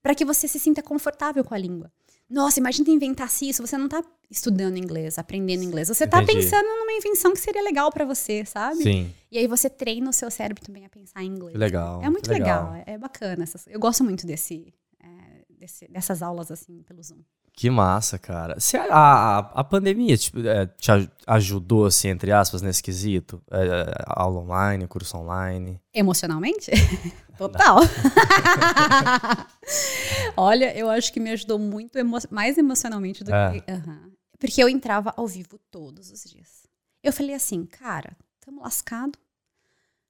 [0.00, 1.90] para que você se sinta confortável com a língua.
[2.28, 3.64] Nossa, imagina inventasse isso.
[3.66, 5.88] Você não tá estudando inglês, aprendendo inglês.
[5.88, 6.42] Você tá Entendi.
[6.42, 8.82] pensando numa invenção que seria legal para você, sabe?
[8.82, 9.14] Sim.
[9.30, 11.56] E aí você treina o seu cérebro também a pensar em inglês.
[11.56, 12.02] Legal.
[12.02, 12.72] É muito legal.
[12.72, 12.84] legal.
[12.86, 13.44] É, bacana.
[13.68, 17.20] Eu gosto muito desse, é, desse, dessas aulas assim pelo Zoom.
[17.56, 18.58] Que massa, cara.
[18.58, 20.90] Se a, a, a pandemia tipo, é, te
[21.24, 23.40] ajudou, assim, entre aspas, nesse quesito?
[23.48, 25.80] É, aula online, curso online?
[25.92, 26.72] Emocionalmente?
[27.38, 27.78] Total.
[30.36, 33.60] Olha, eu acho que me ajudou muito, emo mais emocionalmente do é.
[33.60, 33.70] que.
[33.70, 34.12] Uhum.
[34.38, 36.64] Porque eu entrava ao vivo todos os dias.
[37.02, 39.16] Eu falei assim, cara, tamo lascado.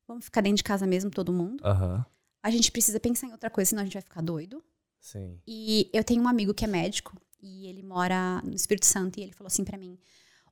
[0.08, 1.62] Vamos ficar dentro de casa mesmo, todo mundo.
[1.62, 2.02] Uhum.
[2.42, 4.62] A gente precisa pensar em outra coisa, senão a gente vai ficar doido.
[4.98, 5.38] Sim.
[5.46, 9.22] E eu tenho um amigo que é médico e ele mora no Espírito Santo e
[9.22, 9.98] ele falou assim para mim: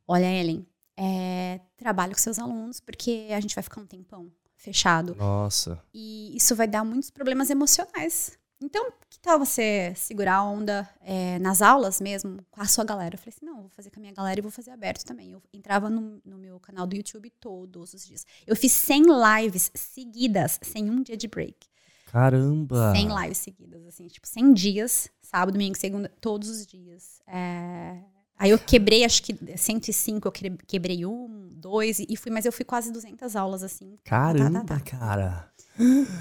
[0.07, 5.15] Olha, Ellen, é, com seus alunos porque a gente vai ficar um tempão fechado.
[5.15, 5.83] Nossa.
[5.93, 8.39] E isso vai dar muitos problemas emocionais.
[8.63, 13.15] Então, que tal você segurar a onda é, nas aulas mesmo com a sua galera?
[13.17, 15.33] Eu falei assim: não, vou fazer com a minha galera e vou fazer aberto também.
[15.33, 18.25] Eu entrava no, no meu canal do YouTube todos os dias.
[18.47, 19.05] Eu fiz 100
[19.41, 21.72] lives seguidas, sem um dia de break.
[22.13, 22.93] Caramba!
[22.93, 27.23] 100 lives seguidas, assim, tipo, 100 dias, sábado, domingo, segunda, todos os dias.
[27.27, 27.97] É...
[28.39, 30.33] Aí eu quebrei, acho que 105, eu
[30.67, 33.97] quebrei um, dois, e fui, mas eu fui quase 200 aulas, assim.
[34.05, 34.99] Caramba, tá, tá, tá.
[34.99, 35.53] cara!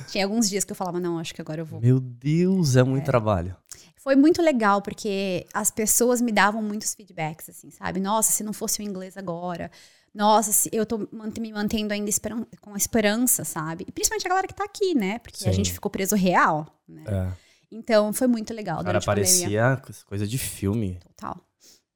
[0.08, 1.82] Tinha alguns dias que eu falava, não, acho que agora eu vou.
[1.82, 3.06] Meu Deus, é muito é.
[3.06, 3.54] trabalho.
[3.98, 8.00] Foi muito legal, porque as pessoas me davam muitos feedbacks, assim, sabe?
[8.00, 9.70] Nossa, se não fosse o inglês agora,
[10.14, 10.98] nossa, eu tô
[11.40, 13.86] me mantendo ainda esperan com esperança, sabe?
[13.88, 15.20] E principalmente a galera que tá aqui, né?
[15.20, 15.50] Porque Sim.
[15.50, 17.04] a gente ficou preso real, né?
[17.08, 17.32] É.
[17.72, 18.84] Então foi muito legal.
[18.84, 21.00] Cara, parecia coisa de filme.
[21.00, 21.40] Total.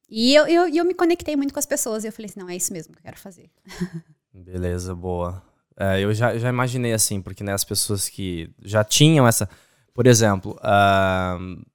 [0.09, 2.49] E eu, eu, eu me conectei muito com as pessoas e eu falei assim, não,
[2.49, 3.49] é isso mesmo que eu quero fazer.
[4.33, 5.43] Beleza, boa.
[5.77, 9.49] É, eu já, já imaginei assim, porque né, as pessoas que já tinham essa.
[9.93, 11.65] Por exemplo, uh,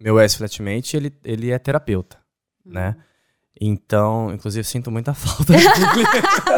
[0.00, 2.16] meu ex-flatmate, ele, ele é terapeuta,
[2.64, 2.88] né?
[2.88, 2.96] uhum.
[2.96, 3.04] né?
[3.58, 5.52] Então, inclusive, sinto muita falta.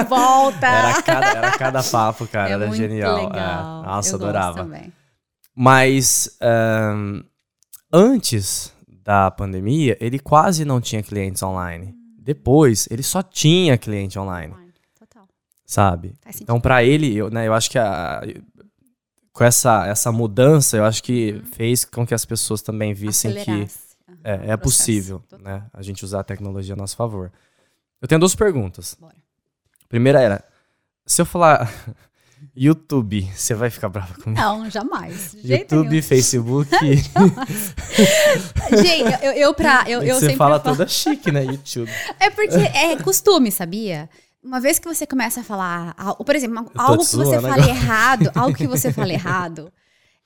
[0.08, 0.66] Volta!
[0.66, 2.50] Era cada, era cada papo, cara.
[2.50, 3.18] É era genial.
[3.18, 3.22] É.
[3.24, 3.82] Legal.
[3.82, 3.86] É.
[3.86, 4.70] Nossa, Eu adorava.
[5.54, 7.22] Mas um,
[7.92, 11.94] antes da pandemia, ele quase não tinha clientes online.
[12.18, 14.54] Depois, ele só tinha cliente online.
[14.98, 15.26] Total.
[15.66, 16.14] Sabe?
[16.40, 18.22] Então, para ele, eu, né, eu acho que a,
[19.32, 21.44] com essa, essa mudança, eu acho que uhum.
[21.46, 23.66] fez com que as pessoas também vissem que
[24.24, 27.32] é, é possível né, a gente usar a tecnologia a nosso favor.
[28.00, 28.96] Eu tenho duas perguntas.
[28.98, 29.16] Bora.
[29.88, 30.44] Primeira era,
[31.06, 31.72] se eu falar
[32.54, 34.40] YouTube, você vai ficar brava comigo?
[34.40, 35.34] Não, jamais.
[35.44, 36.02] YouTube, nenhum.
[36.02, 36.70] Facebook.
[38.70, 39.84] Gente, eu, eu pra.
[39.86, 40.76] Eu, eu você fala falo...
[40.76, 41.44] toda chique, né?
[41.44, 41.90] YouTube.
[42.18, 44.08] É porque é costume, sabia?
[44.42, 48.56] Uma vez que você começa a falar, por exemplo, algo que você fala errado, algo
[48.56, 49.72] que você fala errado,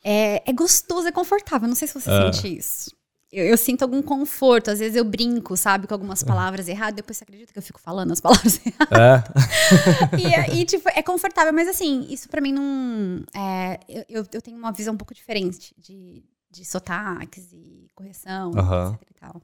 [0.02, 1.68] é, é gostoso, é confortável.
[1.68, 2.32] Não sei se você uh.
[2.32, 2.95] sente isso.
[3.36, 4.70] Eu, eu, sinto algum conforto.
[4.70, 6.26] Às vezes eu brinco, sabe, com algumas é.
[6.26, 6.96] palavras erradas.
[6.96, 9.30] Depois você acredita que eu fico falando as palavras erradas.
[10.12, 10.54] É.
[10.54, 11.52] e, e, tipo, é confortável.
[11.52, 13.22] Mas, assim, isso pra mim não.
[13.34, 18.94] É, eu, eu tenho uma visão um pouco diferente de, de sotaques e correção, uhum.
[18.94, 19.42] etc e tal.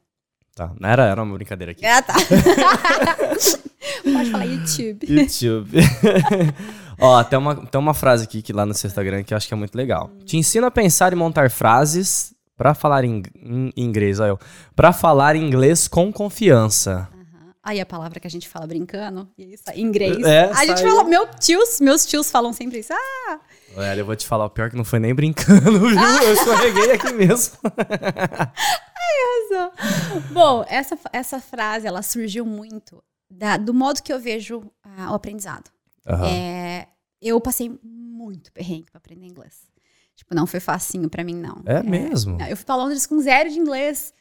[0.54, 1.84] Tá, era, era uma brincadeira aqui.
[1.86, 2.14] Ah, tá.
[4.04, 5.06] Pode falar YouTube.
[5.06, 5.78] YouTube.
[7.00, 9.48] Ó, tem uma, tem uma frase aqui que lá no seu Instagram que eu acho
[9.48, 10.10] que é muito legal.
[10.12, 10.24] Hum.
[10.24, 13.24] Te ensina a pensar e montar frases para falar em,
[13.76, 14.38] inglês, olha eu.
[14.76, 17.08] Pra falar inglês com confiança.
[17.60, 20.24] Aí a palavra que a gente fala brincando, isso, inglês.
[20.24, 22.92] É, a gente fala, meu tios, meus tios falam sempre isso.
[22.92, 23.40] Ah!
[23.76, 25.98] Olha, eu vou te falar, o pior é que não foi nem brincando, viu?
[25.98, 26.22] Ah.
[26.22, 27.58] Eu escorreguei aqui mesmo.
[28.94, 29.70] Ai,
[30.30, 35.14] Bom, essa, essa frase, ela surgiu muito da, do modo que eu vejo ah, o
[35.14, 35.68] aprendizado.
[36.06, 36.24] Uhum.
[36.26, 36.86] É,
[37.20, 39.71] eu passei muito perrengue para aprender inglês.
[40.16, 41.62] Tipo, não foi facinho para mim, não.
[41.66, 42.40] É, é mesmo?
[42.42, 44.12] Eu fui pra Londres com zero de inglês.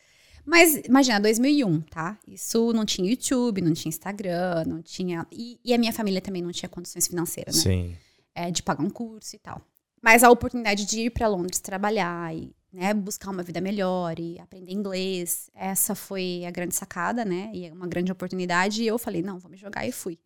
[0.45, 2.17] Mas, imagina, 2001, tá?
[2.27, 5.25] Isso não tinha YouTube, não tinha Instagram, não tinha...
[5.31, 7.61] E, e a minha família também não tinha condições financeiras, né?
[7.61, 7.95] Sim.
[8.33, 9.61] É, de pagar um curso e tal.
[10.01, 14.39] Mas a oportunidade de ir para Londres trabalhar e né, buscar uma vida melhor e
[14.39, 17.51] aprender inglês, essa foi a grande sacada, né?
[17.53, 18.81] E uma grande oportunidade.
[18.81, 20.17] E eu falei, não, vou me jogar e fui.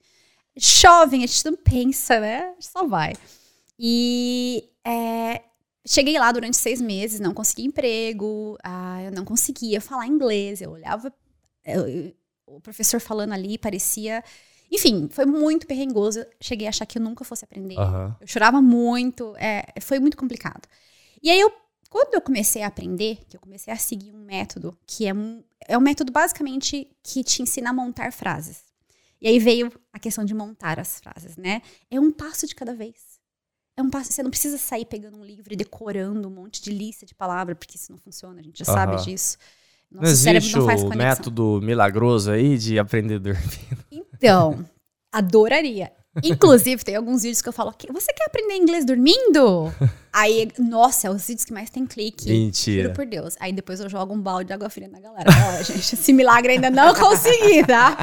[0.56, 2.54] Jovem, a gente não pensa, né?
[2.60, 3.14] Só vai.
[3.78, 5.42] E é,
[5.88, 10.72] Cheguei lá durante seis meses, não consegui emprego, ah, eu não conseguia falar inglês, eu
[10.72, 11.14] olhava
[11.66, 12.14] eu,
[12.46, 14.24] o professor falando ali, parecia.
[14.72, 16.26] Enfim, foi muito perrengoso.
[16.40, 17.78] Cheguei a achar que eu nunca fosse aprender.
[17.78, 18.14] Uhum.
[18.20, 20.68] Eu chorava muito, é, foi muito complicado.
[21.22, 21.52] E aí, eu,
[21.90, 25.44] quando eu comecei a aprender, que eu comecei a seguir um método, que é um,
[25.68, 28.64] é um método basicamente que te ensina a montar frases.
[29.22, 31.62] E aí veio a questão de montar as frases, né?
[31.90, 33.15] É um passo de cada vez.
[33.78, 36.72] É um passo, você não precisa sair pegando um livro e decorando um monte de
[36.72, 39.38] lista de palavras, porque isso não funciona, a gente já sabe disso.
[39.92, 43.86] Nosso não existe não o método milagroso aí de aprender dormindo.
[44.18, 44.66] Então,
[45.12, 45.92] adoraria.
[46.24, 49.74] Inclusive, tem alguns vídeos que eu falo, você quer aprender inglês dormindo?
[50.14, 52.30] Aí, nossa, é os vídeos que mais tem clique.
[52.30, 52.84] Mentira.
[52.84, 53.36] Juro por Deus.
[53.38, 55.26] Aí depois eu jogo um balde de água fria na galera.
[55.30, 57.98] Ó, gente, esse milagre ainda não consegui, tá?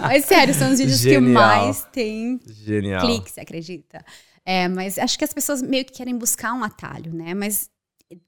[0.00, 1.22] Mas sério, são os vídeos Genial.
[1.22, 3.02] que mais tem Genial.
[3.02, 4.02] clique, você acredita?
[4.44, 7.34] É, mas acho que as pessoas meio que querem buscar um atalho, né?
[7.34, 7.70] Mas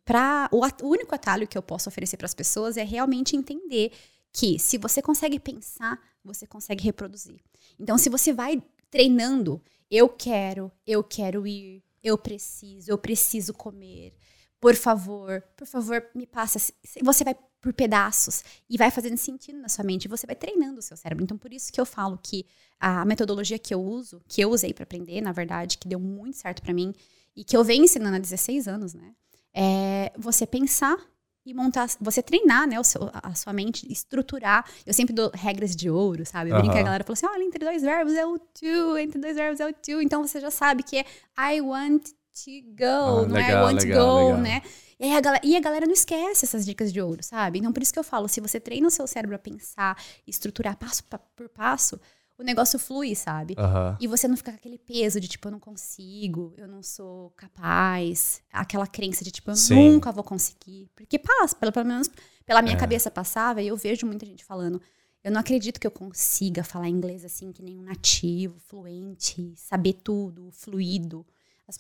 [0.05, 3.93] para o, o, único atalho que eu posso oferecer para as pessoas é realmente entender
[4.33, 7.41] que se você consegue pensar, você consegue reproduzir.
[7.79, 14.15] Então, se você vai treinando, eu quero, eu quero ir, eu preciso, eu preciso comer,
[14.61, 16.59] por favor, por favor, me passa.
[17.03, 20.07] Você vai por pedaços e vai fazendo sentido na sua mente.
[20.07, 21.25] Você vai treinando o seu cérebro.
[21.25, 22.45] Então, por isso que eu falo que
[22.79, 26.37] a metodologia que eu uso, que eu usei para aprender, na verdade, que deu muito
[26.37, 26.93] certo para mim
[27.35, 29.15] e que eu venho ensinando há 16 anos, né?
[29.55, 30.99] É você pensar
[31.47, 34.71] e montar, você treinar, né, o seu, a sua mente, estruturar.
[34.85, 36.51] Eu sempre dou regras de ouro, sabe?
[36.51, 36.61] Eu uhum.
[36.61, 39.61] brinco, a galera fala assim: olha, entre dois verbos é o to, entre dois verbos
[39.61, 40.03] é o to.
[40.03, 41.07] Então você já sabe que é
[41.39, 44.41] I want to go, ah, não legal, é I want legal, to go, legal.
[44.41, 44.63] né?
[44.99, 47.59] E a, galera, e a galera não esquece essas dicas de ouro, sabe?
[47.59, 50.77] Então, por isso que eu falo, se você treina o seu cérebro a pensar, estruturar
[50.77, 51.03] passo
[51.35, 52.01] por passo,
[52.39, 53.55] o negócio flui, sabe?
[53.59, 53.97] Uhum.
[54.01, 57.31] E você não fica com aquele peso de, tipo, eu não consigo, eu não sou
[57.31, 59.93] capaz, aquela crença de, tipo, eu Sim.
[59.93, 60.91] nunca vou conseguir.
[60.95, 62.11] Porque passa, pelo, pelo menos
[62.45, 62.79] pela minha é.
[62.79, 64.81] cabeça passava, e eu vejo muita gente falando,
[65.23, 69.95] eu não acredito que eu consiga falar inglês assim, que nem um nativo, fluente, saber
[69.95, 71.25] tudo, fluido.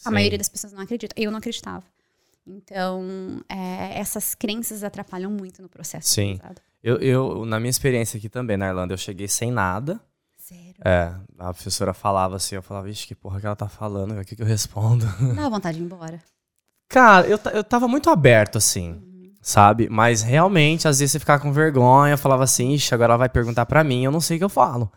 [0.05, 1.14] A maioria das pessoas não acredita.
[1.18, 1.85] Eu não acreditava.
[2.47, 6.09] Então, é, essas crenças atrapalham muito no processo.
[6.09, 6.38] Sim.
[6.83, 10.01] Eu, eu, na minha experiência aqui também na Irlanda, eu cheguei sem nada.
[10.38, 10.75] Sério?
[10.85, 14.25] É, a professora falava assim, eu falava, vixe, que porra que ela tá falando, o
[14.25, 15.07] que, que eu respondo?
[15.35, 16.23] Dá vontade de ir embora.
[16.87, 19.33] Cara, eu, eu tava muito aberto, assim, uhum.
[19.40, 19.88] sabe?
[19.88, 23.64] Mas realmente, às vezes você ficava com vergonha, falava assim, ixi, agora ela vai perguntar
[23.64, 24.92] para mim, eu não sei o que eu falo.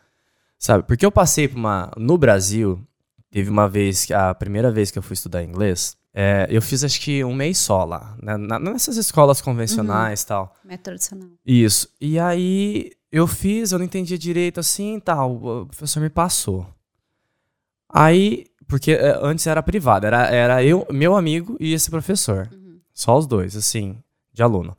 [0.60, 0.84] Sabe?
[0.84, 1.92] Porque eu passei por uma.
[1.96, 2.86] No Brasil,
[3.30, 7.00] teve uma vez, a primeira vez que eu fui estudar inglês, é, eu fiz acho
[7.00, 8.38] que um mês só lá, né?
[8.38, 10.28] nessas escolas convencionais e uhum.
[10.28, 10.56] tal.
[10.66, 11.30] Método tradicional.
[11.46, 11.90] Isso.
[12.02, 15.36] E aí eu fiz, eu não entendia direito assim e tal.
[15.36, 16.68] O professor me passou.
[17.90, 22.50] Aí, porque é, antes era privado, era, era eu, meu amigo e esse professor.
[22.52, 22.80] Uhum.
[22.94, 23.98] Só os dois, assim,
[24.34, 24.76] de aluno.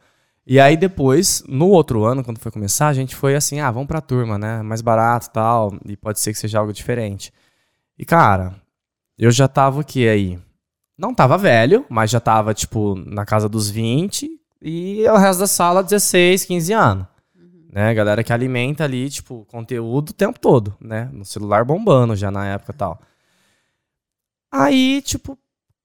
[0.46, 3.86] E aí depois, no outro ano, quando foi começar, a gente foi assim, ah, vamos
[3.86, 4.62] pra turma, né?
[4.62, 7.32] Mais barato e tal, e pode ser que seja algo diferente.
[7.98, 8.54] E cara,
[9.18, 10.38] eu já tava aqui aí.
[10.96, 14.30] Não tava velho, mas já tava, tipo, na casa dos 20
[14.62, 17.06] e o resto da sala 16, 15 anos.
[17.36, 17.68] Uhum.
[17.72, 17.94] Né?
[17.94, 21.08] Galera que alimenta ali, tipo, conteúdo o tempo todo, né?
[21.12, 23.00] No celular bombando já na época e tal.
[24.50, 25.38] Aí, tipo,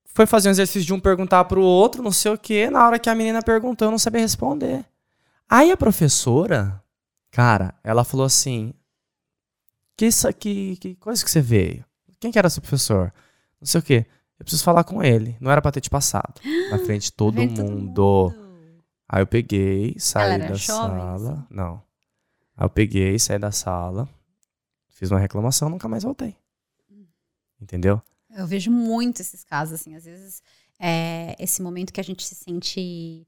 [0.05, 2.69] foi fazer um exercício de um perguntar pro outro, não sei o quê.
[2.69, 4.85] Na hora que a menina perguntou, eu não sabia responder.
[5.49, 6.81] Aí a professora,
[7.31, 8.73] cara, ela falou assim:
[9.97, 11.83] Que, que, que coisa que você veio?
[12.23, 13.13] Quem que era seu professor?
[13.59, 14.05] Não sei o quê.
[14.39, 15.35] Eu preciso falar com ele.
[15.41, 16.39] Não era pra ter te passado.
[16.71, 17.53] Na frente de todo, mundo.
[17.53, 18.83] todo mundo.
[19.09, 21.45] Aí eu peguei, saí da sala.
[21.49, 21.83] Não.
[22.55, 24.07] Aí eu peguei, saí da sala,
[24.87, 26.33] fiz uma reclamação, nunca mais voltei.
[27.61, 28.01] Entendeu?
[28.29, 30.41] Eu vejo muito esses casos, assim, às vezes
[30.79, 33.27] é esse momento que a gente se sente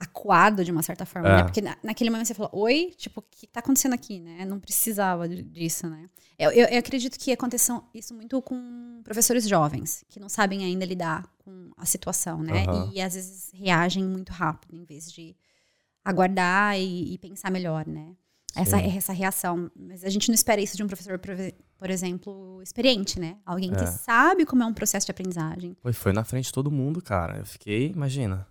[0.00, 1.34] acuado de uma certa forma, né?
[1.34, 1.38] é.
[1.38, 1.44] né?
[1.44, 4.46] Porque na, naquele momento você fala, oi, tipo, o que tá acontecendo aqui, né?
[4.46, 6.08] Não precisava disso, né?
[6.38, 10.86] Eu, eu, eu, acredito que aconteça isso muito com professores jovens, que não sabem ainda
[10.86, 12.64] lidar com a situação, né?
[12.66, 12.90] Uhum.
[12.94, 15.36] E às vezes reagem muito rápido, em vez de
[16.02, 18.16] aguardar e, e pensar melhor, né?
[18.56, 19.70] Essa, essa reação.
[19.76, 21.20] Mas a gente não espera isso de um professor
[21.78, 23.36] por exemplo, experiente, né?
[23.44, 23.86] Alguém que é.
[23.86, 25.76] sabe como é um processo de aprendizagem.
[25.80, 27.38] Foi, foi na frente de todo mundo, cara.
[27.38, 28.46] Eu fiquei, imagina.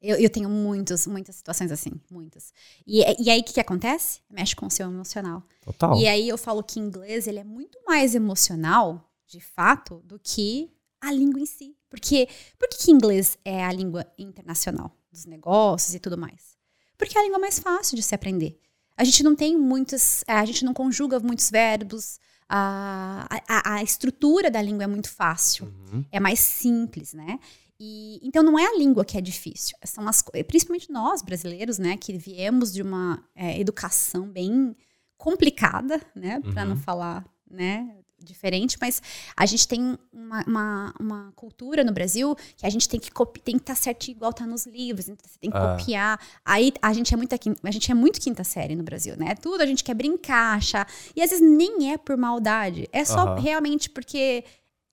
[0.00, 2.52] Eu, eu tenho muitos, muitas situações assim, muitas.
[2.86, 4.20] E, e aí, o que, que acontece?
[4.30, 5.42] Mexe com o seu emocional.
[5.62, 5.96] Total.
[5.98, 10.72] E aí, eu falo que inglês, ele é muito mais emocional, de fato, do que
[11.00, 11.76] a língua em si.
[11.90, 16.56] Porque, por que, que inglês é a língua internacional dos negócios e tudo mais?
[16.96, 18.58] Porque é a língua mais fácil de se aprender.
[18.96, 22.18] A gente não tem muitos, é, a gente não conjuga muitos verbos.
[22.48, 26.04] A, a, a estrutura da língua é muito fácil, uhum.
[26.10, 27.38] é mais simples, né?
[27.82, 31.96] E, então não é a língua que é difícil, são as, principalmente nós brasileiros, né,
[31.96, 34.76] que viemos de uma é, educação bem
[35.16, 36.82] complicada, né, para não uhum.
[36.82, 39.02] falar, né, diferente, mas
[39.34, 43.10] a gente tem uma, uma, uma, cultura no Brasil que a gente tem que
[43.42, 45.76] tem que estar tá certinho igual tá nos livros, então você tem que ah.
[45.78, 46.20] copiar.
[46.44, 49.34] Aí a gente é muito a gente é muito quinta série no Brasil, né?
[49.34, 53.36] Tudo a gente quer brincar, achar, e às vezes nem é por maldade, é só
[53.36, 54.44] realmente porque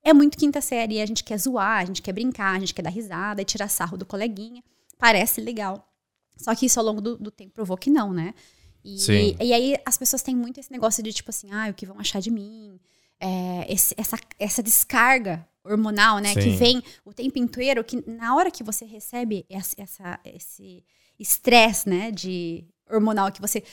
[0.09, 2.81] é muito quinta série, a gente quer zoar, a gente quer brincar, a gente quer
[2.81, 4.63] dar risada e tirar sarro do coleguinha.
[4.97, 5.87] Parece legal.
[6.37, 8.33] Só que isso ao longo do, do tempo provou que não, né?
[8.83, 9.35] E, Sim.
[9.39, 11.85] e, e aí as pessoas têm muito esse negócio de tipo assim, ah, o que
[11.85, 12.79] vão achar de mim?
[13.19, 16.33] é, esse, essa, essa descarga hormonal, né?
[16.33, 16.41] Sim.
[16.41, 20.83] Que vem o tempo inteiro, que na hora que você recebe essa, essa esse
[21.19, 22.11] estresse, né?
[22.11, 23.63] De hormonal que você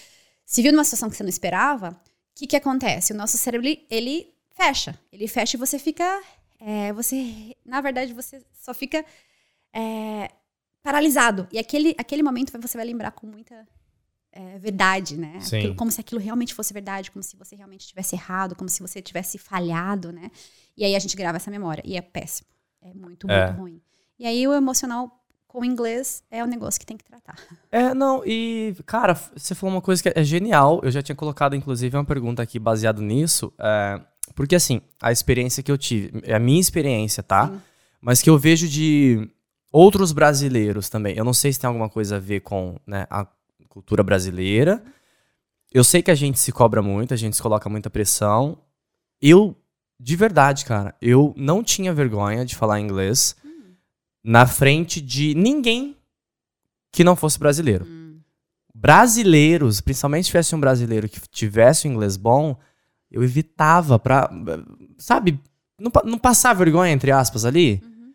[0.44, 1.94] se viu numa situação que você não esperava, o
[2.35, 3.12] que, que acontece?
[3.12, 4.98] O nosso cérebro, ele, ele fecha.
[5.12, 6.22] Ele fecha e você fica...
[6.60, 9.04] É, você, na verdade, você só fica
[9.72, 10.30] é,
[10.82, 11.46] paralisado.
[11.52, 13.66] E aquele, aquele momento você vai lembrar com muita
[14.32, 15.38] é, verdade, né?
[15.38, 18.80] Aquilo, como se aquilo realmente fosse verdade, como se você realmente tivesse errado, como se
[18.80, 20.30] você tivesse falhado, né?
[20.76, 21.82] E aí a gente grava essa memória.
[21.84, 22.48] E é péssimo.
[22.82, 23.46] É muito, é.
[23.46, 23.82] muito ruim.
[24.18, 27.36] E aí o emocional com o inglês é o negócio que tem que tratar.
[27.70, 30.80] É, não, e, cara, você falou uma coisa que é genial.
[30.82, 33.52] Eu já tinha colocado, inclusive, uma pergunta aqui baseado nisso.
[33.58, 34.00] É,
[34.34, 37.48] porque, assim, a experiência que eu tive, é a minha experiência, tá?
[37.48, 37.60] Sim.
[38.00, 39.28] Mas que eu vejo de
[39.72, 41.16] outros brasileiros também.
[41.16, 43.26] Eu não sei se tem alguma coisa a ver com né, a
[43.68, 44.82] cultura brasileira.
[45.72, 48.58] Eu sei que a gente se cobra muito, a gente se coloca muita pressão.
[49.20, 49.56] Eu,
[49.98, 53.72] de verdade, cara, eu não tinha vergonha de falar inglês hum.
[54.22, 55.96] na frente de ninguém
[56.92, 57.84] que não fosse brasileiro.
[57.84, 58.20] Hum.
[58.72, 62.56] Brasileiros, principalmente se tivesse um brasileiro que tivesse um inglês bom,
[63.14, 64.29] eu evitava pra,
[64.98, 65.40] sabe,
[65.79, 67.81] não, não passar vergonha, entre aspas, ali.
[67.85, 68.12] Uhum.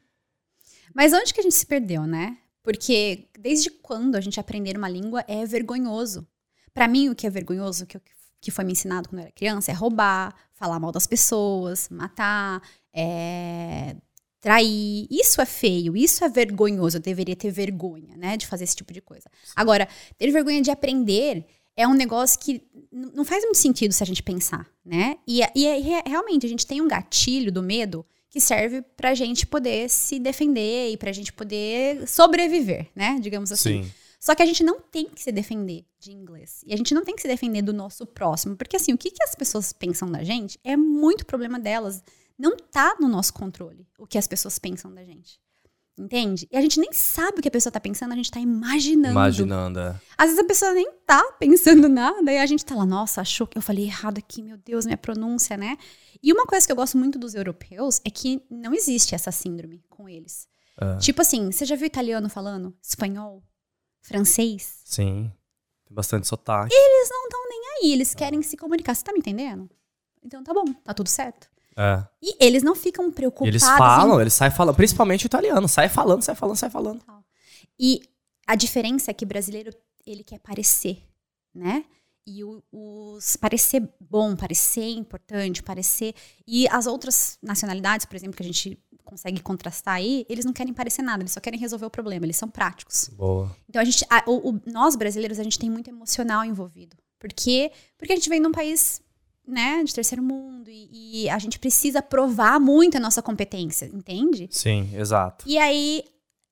[0.93, 2.37] Mas onde que a gente se perdeu, né?
[2.61, 6.27] Porque desde quando a gente aprender uma língua é vergonhoso.
[6.73, 7.99] Para mim, o que é vergonhoso, que,
[8.41, 12.61] que foi me ensinado quando eu era criança, é roubar, falar mal das pessoas, matar,
[12.93, 13.95] é,
[14.41, 15.07] trair.
[15.09, 16.97] Isso é feio, isso é vergonhoso.
[16.97, 19.29] Eu deveria ter vergonha, né, de fazer esse tipo de coisa.
[19.55, 21.45] Agora, ter vergonha de aprender
[21.79, 22.61] é um negócio que
[22.91, 25.15] não faz muito sentido se a gente pensar, né?
[25.25, 29.47] E, e é, realmente a gente tem um gatilho do medo que serve pra gente
[29.47, 33.17] poder se defender e pra gente poder sobreviver, né?
[33.21, 33.83] Digamos assim.
[33.83, 33.91] Sim.
[34.19, 36.61] Só que a gente não tem que se defender de inglês.
[36.67, 38.57] E a gente não tem que se defender do nosso próximo.
[38.57, 42.03] Porque, assim, o que, que as pessoas pensam da gente é muito problema delas.
[42.37, 45.39] Não tá no nosso controle o que as pessoas pensam da gente.
[45.99, 46.47] Entende?
[46.49, 49.11] E a gente nem sabe o que a pessoa tá pensando, a gente tá imaginando.
[49.11, 49.99] Imaginando, é.
[50.17, 53.45] Às vezes a pessoa nem tá pensando nada, e a gente tá lá, nossa, achou
[53.45, 55.77] que eu falei errado aqui, meu Deus, minha pronúncia, né?
[56.23, 59.83] E uma coisa que eu gosto muito dos europeus é que não existe essa síndrome
[59.89, 60.47] com eles.
[60.79, 60.95] É.
[60.99, 63.43] Tipo assim, você já viu italiano falando espanhol?
[64.01, 64.81] Francês?
[64.85, 65.29] Sim.
[65.85, 66.73] Tem bastante sotaque.
[66.73, 68.95] Eles não estão nem aí, eles querem se comunicar.
[68.95, 69.69] Você tá me entendendo?
[70.23, 71.48] Então tá bom, tá tudo certo.
[71.79, 72.05] É.
[72.21, 73.47] E eles não ficam preocupados.
[73.47, 74.21] Eles falam, em...
[74.21, 77.01] eles saem falando, principalmente o italiano, sai falando, sai falando, sai falando.
[77.79, 78.01] E
[78.45, 79.71] a diferença é que o brasileiro,
[80.05, 81.01] ele quer parecer,
[81.55, 81.85] né?
[82.27, 86.13] E o, os parecer bom, parecer importante, parecer.
[86.45, 90.73] E as outras nacionalidades, por exemplo, que a gente consegue contrastar aí, eles não querem
[90.73, 93.09] parecer nada, eles só querem resolver o problema, eles são práticos.
[93.15, 93.55] Boa.
[93.67, 96.97] Então a gente, a, o, o, nós brasileiros, a gente tem muito emocional envolvido.
[97.17, 97.71] Por quê?
[97.97, 99.01] Porque a gente vem de um país
[99.49, 104.47] né, de terceiro mundo e, e, a gente precisa provar muito a nossa competência, entende?
[104.51, 105.45] Sim, exato.
[105.47, 106.03] E aí,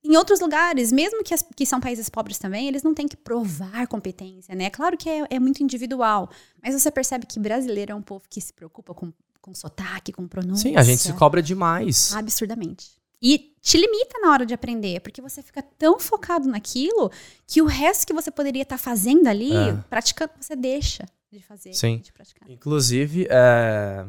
[0.04, 3.18] em outros lugares, mesmo que, as, que são países pobres também, eles não têm que
[3.18, 4.70] provar competência, né?
[4.70, 6.30] Claro que é, é muito individual,
[6.64, 10.28] mas você percebe que brasileiro é um povo que se preocupa com, com sotaque, com
[10.28, 10.70] pronúncia.
[10.70, 12.14] Sim, a gente se cobra demais.
[12.16, 12.98] Absurdamente.
[13.22, 17.12] E te limita na hora de aprender, porque você fica tão focado naquilo
[17.48, 19.74] que o resto que você poderia estar tá fazendo ali, é.
[19.90, 21.98] praticando, você deixa de fazer, Sim.
[21.98, 22.50] de praticar.
[22.50, 24.06] Inclusive, é,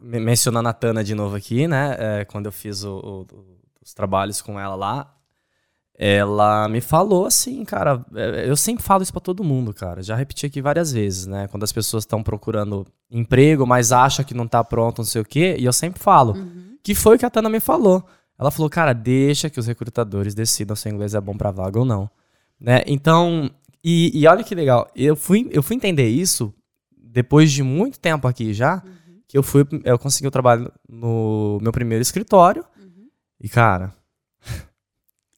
[0.00, 1.96] mencionando a Tana de novo aqui, né?
[1.98, 3.26] É, quando eu fiz o, o,
[3.82, 5.14] os trabalhos com ela lá,
[5.98, 10.02] ela me falou assim, cara, é, eu sempre falo isso para todo mundo, cara.
[10.02, 11.48] Já repeti aqui várias vezes, né?
[11.48, 15.24] Quando as pessoas estão procurando emprego, mas acham que não tá pronto, não sei o
[15.24, 16.34] quê, e eu sempre falo.
[16.34, 16.76] Uhum.
[16.82, 18.04] Que foi o que a Tana me falou.
[18.38, 21.78] Ela falou, cara, deixa que os recrutadores decidam se o inglês é bom para vaga
[21.78, 22.10] ou não.
[22.60, 22.82] Né?
[22.86, 23.50] Então,
[23.88, 26.52] e, e, olha que legal, eu fui, eu fui entender isso
[26.90, 29.20] depois de muito tempo aqui já, uhum.
[29.28, 32.64] que eu fui, eu consegui o um trabalho no meu primeiro escritório.
[32.78, 33.08] Uhum.
[33.40, 33.94] E cara,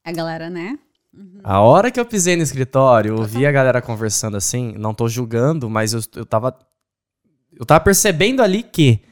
[0.09, 0.79] a galera, né?
[1.13, 1.41] Uhum.
[1.45, 5.07] A hora que eu pisei no escritório, eu ouvi a galera conversando assim, não tô
[5.07, 6.59] julgando, mas eu, eu tava
[7.53, 9.03] eu tava percebendo ali que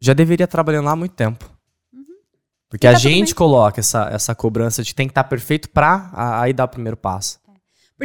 [0.00, 1.44] já deveria trabalhar lá há muito tempo.
[1.92, 2.06] Uhum.
[2.70, 6.10] Porque tá a gente coloca essa, essa cobrança de tem que estar tá perfeito pra
[6.14, 7.38] aí dar o primeiro passo.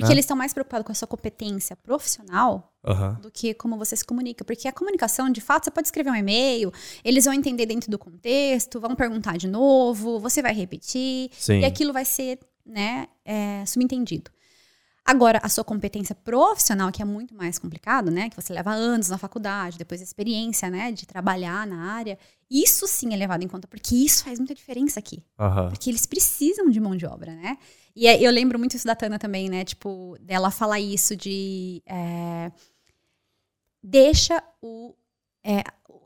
[0.01, 3.13] Porque eles estão mais preocupados com a sua competência profissional uhum.
[3.21, 4.43] do que como você se comunica.
[4.43, 6.71] Porque a comunicação, de fato, você pode escrever um e-mail,
[7.03, 11.59] eles vão entender dentro do contexto, vão perguntar de novo, você vai repetir, Sim.
[11.59, 14.31] e aquilo vai ser né, é, subentendido.
[15.07, 18.27] Agora, a sua competência profissional, que é muito mais complicado, né?
[18.27, 20.91] Que você leva anos na faculdade, depois a experiência, né?
[20.91, 22.17] De trabalhar na área.
[22.49, 25.23] Isso sim é levado em conta, porque isso faz muita diferença aqui.
[25.39, 25.69] Uhum.
[25.69, 27.59] Porque eles precisam de mão de obra, né?
[27.95, 29.63] E eu lembro muito isso da Tana também, né?
[29.63, 31.83] Tipo, dela falar isso de...
[31.85, 32.51] É,
[33.83, 34.95] deixa o...
[35.43, 35.63] É,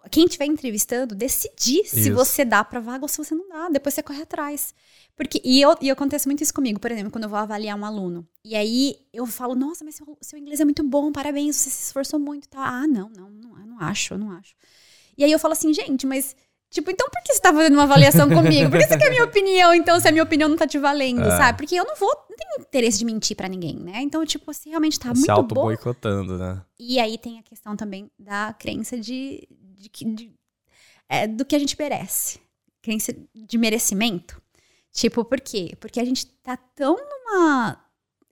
[0.10, 1.96] quem estiver entrevistando decidir isso.
[1.96, 3.70] se você dá pra vaga ou se você não dá.
[3.70, 4.74] Depois você corre atrás.
[5.16, 7.84] Porque, e, eu, e acontece muito isso comigo, por exemplo, quando eu vou avaliar um
[7.84, 8.26] aluno.
[8.44, 11.88] E aí eu falo, nossa, mas seu, seu inglês é muito bom, parabéns, você se
[11.88, 12.48] esforçou muito.
[12.48, 12.60] Tá?
[12.62, 14.56] Ah, não, não, não, eu não acho, eu não acho.
[15.18, 16.36] E aí eu falo assim, gente, mas
[16.72, 18.70] Tipo, então por que você tá fazendo uma avaliação comigo?
[18.70, 20.78] Por que você quer a minha opinião, então, se a minha opinião não tá te
[20.78, 21.38] valendo, é.
[21.38, 21.58] sabe?
[21.58, 24.02] Porque eu não vou, não tenho interesse de mentir para ninguém, né?
[24.02, 25.64] Então, tipo, você realmente tá se muito bom.
[25.64, 26.62] boicotando, né?
[26.80, 29.48] E aí tem a questão também da crença de,
[29.80, 30.36] de, de,
[31.08, 32.40] é, do que a gente merece.
[32.82, 34.42] Crença de merecimento.
[34.92, 35.76] Tipo, por quê?
[35.80, 37.86] Porque a gente tá tão numa.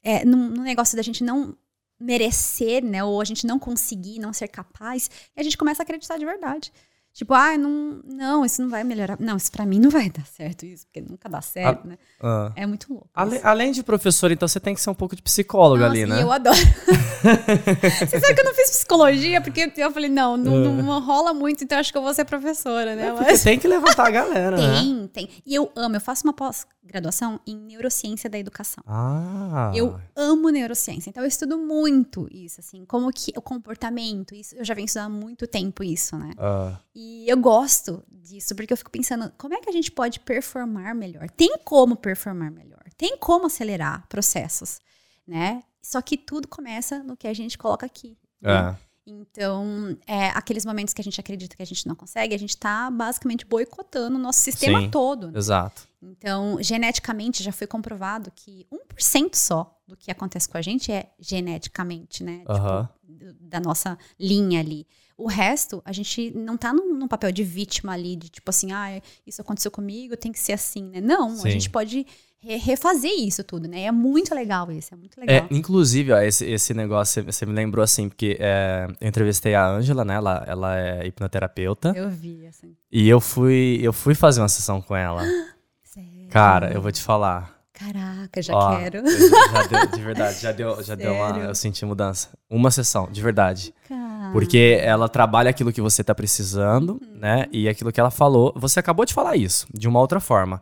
[0.04, 1.58] É, num, num negócio da gente não
[2.00, 3.04] merecer, né?
[3.04, 6.26] Ou a gente não conseguir, não ser capaz, e a gente começa a acreditar de
[6.26, 6.72] verdade.
[7.18, 9.18] Tipo, ah, não, não, isso não vai melhorar.
[9.20, 11.98] Não, isso pra mim não vai dar certo, isso, porque nunca dá certo, a, né?
[12.22, 12.52] Ah.
[12.56, 13.10] É muito louco.
[13.12, 16.06] Ale, além de professor, então você tem que ser um pouco de psicólogo Nossa, ali,
[16.06, 16.22] né?
[16.22, 16.56] Eu adoro.
[16.62, 20.84] você sabe que eu não fiz psicologia, porque eu falei, não, não, uh.
[20.84, 23.08] não rola muito, então acho que eu vou ser professora, né?
[23.08, 23.42] É Mas...
[23.42, 25.10] tem que levantar a galera, tem, né?
[25.12, 25.30] Tem, tem.
[25.44, 28.84] E eu amo, eu faço uma pós-graduação em neurociência da educação.
[28.86, 29.72] Ah.
[29.74, 34.64] Eu amo neurociência, então eu estudo muito isso, assim, como que o comportamento, isso, eu
[34.64, 36.30] já venho estudando há muito tempo isso, né?
[36.38, 36.78] Ah.
[36.94, 40.96] E eu gosto disso, porque eu fico pensando, como é que a gente pode performar
[40.96, 41.30] melhor?
[41.30, 44.80] Tem como performar melhor, tem como acelerar processos,
[45.26, 45.64] né?
[45.82, 48.18] Só que tudo começa no que a gente coloca aqui.
[48.42, 48.52] Né?
[48.52, 48.88] É.
[49.10, 52.50] Então, é, aqueles momentos que a gente acredita que a gente não consegue, a gente
[52.50, 55.32] está basicamente boicotando o nosso sistema Sim, todo.
[55.32, 55.38] Né?
[55.38, 55.88] Exato.
[56.02, 61.10] Então, geneticamente já foi comprovado que 1% só do que acontece com a gente é
[61.18, 62.44] geneticamente, né?
[62.50, 62.84] Uhum.
[62.84, 64.86] Tipo, da nossa linha ali.
[65.18, 68.72] O resto, a gente não tá num, num, papel de vítima ali, de tipo assim,
[68.72, 71.02] ah, isso aconteceu comigo, tem que ser assim, né?
[71.02, 71.48] Não, Sim.
[71.48, 72.06] a gente pode
[72.40, 73.82] refazer isso tudo, né?
[73.82, 75.36] É muito legal isso, é muito legal.
[75.36, 79.68] É, inclusive, ó, esse, esse negócio, você me lembrou assim, porque é, eu entrevistei a
[79.68, 80.16] Ângela, né?
[80.16, 81.94] Ela, ela é hipnoterapeuta.
[81.96, 82.76] Eu vi, assim.
[82.92, 85.24] E eu fui, eu fui fazer uma sessão com ela.
[85.84, 86.30] Sério?
[86.30, 87.58] Cara, eu vou te falar.
[87.74, 89.04] Caraca, já ó, quero.
[89.08, 91.38] Já deu, de verdade, já deu, já deu uma.
[91.46, 92.30] Eu senti mudança.
[92.50, 93.72] Uma sessão, de verdade.
[93.88, 94.07] Cara.
[94.32, 97.18] Porque ela trabalha aquilo que você tá precisando, uhum.
[97.20, 97.46] né?
[97.52, 98.54] E aquilo que ela falou.
[98.56, 100.62] Você acabou de falar isso, de uma outra forma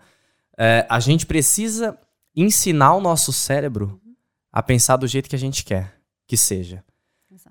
[0.58, 1.98] é, a gente precisa
[2.36, 4.00] ensinar o nosso cérebro
[4.52, 5.94] a pensar do jeito que a gente quer
[6.28, 6.84] que seja.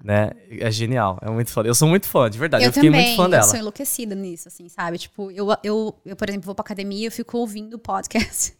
[0.03, 0.33] Né?
[0.51, 1.69] É genial, é muito foda.
[1.69, 2.65] Eu sou muito fã, de verdade.
[2.65, 3.45] Eu, eu fiquei também, muito fã dela.
[3.45, 4.99] Eu sou enlouquecida nisso, assim, sabe?
[4.99, 8.55] Tipo, eu, eu, eu, por exemplo, vou pra academia e fico ouvindo podcast.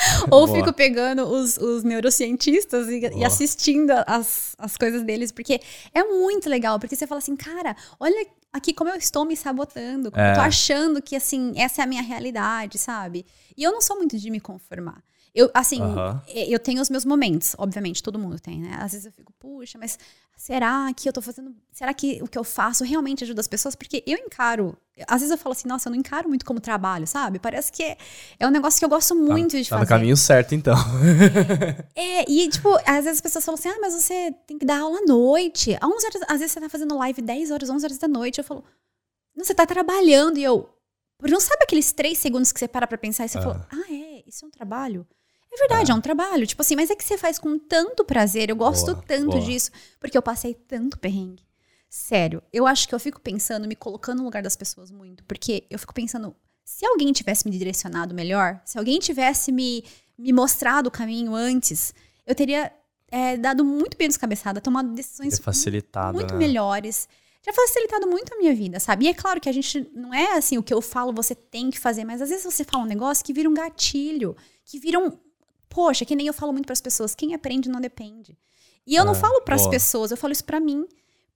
[0.30, 0.58] Ou Boa.
[0.58, 5.60] fico pegando os, os neurocientistas e, e, assistindo as, as coisas deles, porque
[5.94, 10.10] é muito legal, porque você fala assim, cara, olha aqui como eu estou me sabotando,
[10.10, 10.30] como é.
[10.30, 13.24] eu tô achando que, assim, essa é a minha realidade, sabe?
[13.56, 15.02] E eu não sou muito de me conformar.
[15.34, 16.20] Eu, assim, uhum.
[16.26, 18.76] eu tenho os meus momentos, obviamente, todo mundo tem, né?
[18.80, 19.98] Às vezes eu fico, puxa, mas
[20.36, 21.54] será que eu tô fazendo.
[21.70, 23.74] Será que o que eu faço realmente ajuda as pessoas?
[23.74, 24.76] Porque eu encaro.
[25.06, 27.38] Às vezes eu falo assim, nossa, eu não encaro muito como trabalho, sabe?
[27.38, 27.96] Parece que é,
[28.38, 29.88] é um negócio que eu gosto tá, muito tá, de tá fazer.
[29.88, 30.76] Tá no caminho certo, então.
[31.94, 34.80] é, e tipo, às vezes as pessoas falam assim, ah, mas você tem que dar
[34.80, 35.74] aula à noite.
[35.74, 38.38] Às, horas, às vezes você tá fazendo live 10 horas, 11 horas da noite.
[38.38, 38.64] Eu falo,
[39.36, 40.38] não, você tá trabalhando.
[40.38, 40.68] E eu,
[41.22, 43.42] não sabe aqueles três segundos que você para pra pensar e você ah.
[43.42, 45.06] fala, ah, é, isso é um trabalho?
[45.52, 45.92] É verdade, é.
[45.92, 46.46] é um trabalho.
[46.46, 48.50] Tipo assim, mas é que você faz com tanto prazer.
[48.50, 49.40] Eu gosto boa, tanto boa.
[49.40, 49.70] disso.
[49.98, 51.42] Porque eu passei tanto perrengue.
[51.88, 55.24] Sério, eu acho que eu fico pensando, me colocando no lugar das pessoas muito.
[55.24, 59.84] Porque eu fico pensando, se alguém tivesse me direcionado melhor, se alguém tivesse me,
[60.16, 61.92] me mostrado o caminho antes,
[62.24, 62.72] eu teria
[63.10, 66.38] é, dado muito menos cabeçada, tomado decisões facilitado, muito né?
[66.38, 67.08] melhores.
[67.44, 69.06] Já facilitado muito a minha vida, sabe?
[69.06, 71.70] E é claro que a gente não é assim, o que eu falo você tem
[71.70, 74.98] que fazer, mas às vezes você fala um negócio que vira um gatilho, que vira
[74.98, 75.10] um,
[75.70, 78.36] Poxa, que nem eu falo muito para as pessoas, quem aprende não depende.
[78.86, 80.86] E eu não é, falo para as pessoas, eu falo isso para mim,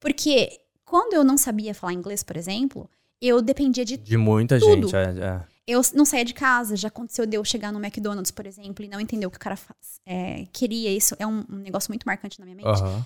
[0.00, 4.88] porque quando eu não sabia falar inglês, por exemplo, eu dependia de de muita tudo.
[4.88, 4.96] gente.
[4.96, 5.42] É, é.
[5.66, 8.88] Eu não saía de casa, já aconteceu de eu chegar no McDonald's, por exemplo, e
[8.88, 10.90] não entender o que o cara faz, é, queria.
[10.90, 12.82] Isso é um, um, negócio muito marcante na minha mente.
[12.82, 13.02] Uhum.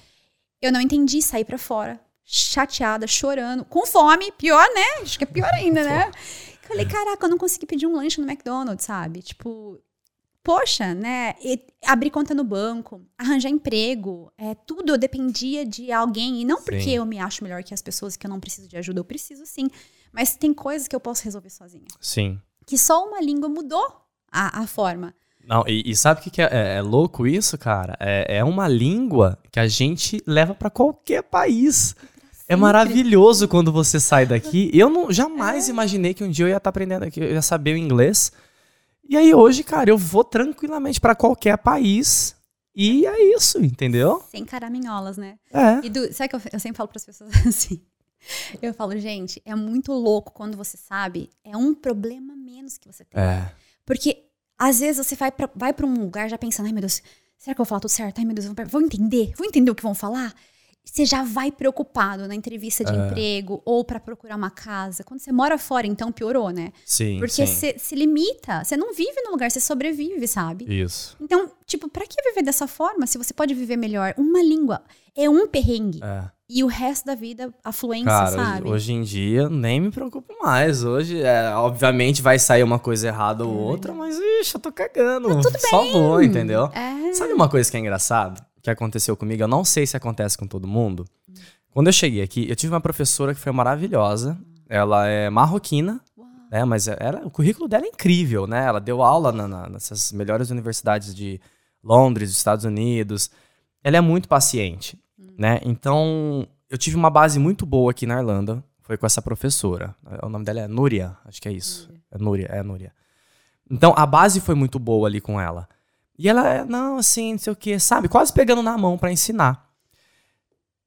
[0.61, 5.03] Eu não entendi, sair para fora, chateada, chorando, com fome, pior, né?
[5.03, 6.11] Acho que é pior ainda, né?
[6.62, 9.22] Falei, caraca, eu não consegui pedir um lanche no McDonald's, sabe?
[9.22, 9.79] Tipo,
[10.49, 11.35] poxa, né?
[11.85, 16.41] abrir conta no banco, arranjar emprego, é, tudo eu dependia de alguém.
[16.41, 16.97] E não porque sim.
[16.97, 19.45] eu me acho melhor que as pessoas que eu não preciso de ajuda, eu preciso
[19.45, 19.69] sim.
[20.11, 21.85] Mas tem coisas que eu posso resolver sozinha.
[22.01, 22.41] Sim.
[22.65, 24.01] Que só uma língua mudou
[24.33, 25.15] a, a forma.
[25.47, 27.95] Não, e, e sabe o que, que é, é, é, louco isso, cara?
[28.01, 31.95] É, é uma língua que a gente leva para qualquer país.
[32.49, 34.71] É maravilhoso quando você sai daqui.
[34.73, 37.43] Eu não jamais imaginei que um dia eu ia estar tá aprendendo aqui, eu ia
[37.43, 38.33] saber o inglês.
[39.09, 42.37] E aí hoje, cara, eu vou tranquilamente para qualquer país
[42.75, 44.23] e é isso, entendeu?
[44.31, 45.39] Sem caraminholas, né?
[45.51, 45.85] É.
[45.85, 47.81] E do, sabe o que eu, eu sempre falo para as pessoas assim?
[48.61, 53.05] Eu falo, gente, é muito louco quando você sabe, é um problema menos que você
[53.05, 53.21] tem.
[53.21, 53.51] É.
[53.87, 54.25] Porque
[54.59, 57.03] às vezes você vai para vai pra um lugar já pensando, ai meu Deus,
[57.39, 58.19] será que eu vou falar tudo certo?
[58.19, 59.33] Ai meu Deus, vou entender?
[59.37, 60.35] Vou entender o que vão falar?
[60.91, 62.97] Você já vai preocupado na entrevista de é.
[62.97, 65.05] emprego ou para procurar uma casa.
[65.05, 66.72] Quando você mora fora, então piorou, né?
[66.84, 67.18] Sim.
[67.18, 68.64] Porque você se limita.
[68.64, 70.64] Você não vive no lugar, você sobrevive, sabe?
[70.68, 71.16] Isso.
[71.20, 74.14] Então, tipo, para que viver dessa forma se você pode viver melhor?
[74.16, 74.82] Uma língua
[75.14, 76.01] é um perrengue.
[76.03, 76.24] É.
[76.51, 78.70] E o resto da vida, a fluência, Cara, sabe?
[78.70, 80.82] Hoje em dia, nem me preocupo mais.
[80.82, 83.70] Hoje, é, obviamente, vai sair uma coisa errada ou é.
[83.70, 85.28] outra, mas, ixi, eu tô cagando.
[85.28, 85.93] Mas tudo Só bem.
[85.93, 86.70] vou, entendeu?
[86.72, 87.12] É.
[87.12, 88.43] Sabe uma coisa que é engraçado?
[88.69, 91.07] Que aconteceu comigo, eu não sei se acontece com todo mundo.
[91.71, 94.39] Quando eu cheguei aqui, eu tive uma professora que foi maravilhosa.
[94.69, 96.01] Ela é marroquina,
[96.51, 96.64] né?
[96.64, 98.64] Mas ela, o currículo dela é incrível, né?
[98.66, 101.41] Ela deu aula na, na, nessas melhores universidades de
[101.83, 103.31] Londres, dos Estados Unidos.
[103.83, 104.99] Ela é muito paciente,
[105.39, 105.61] né?
[105.64, 108.62] Então, eu tive uma base muito boa aqui na Irlanda.
[108.83, 109.95] Foi com essa professora.
[110.23, 111.91] O nome dela é Núria, acho que é isso.
[112.11, 112.93] É Núria, é Núria.
[113.71, 115.69] Então, a base foi muito boa ali com ela.
[116.19, 118.09] E ela, é, não, assim, não sei o que, sabe?
[118.09, 119.69] Quase pegando na mão para ensinar.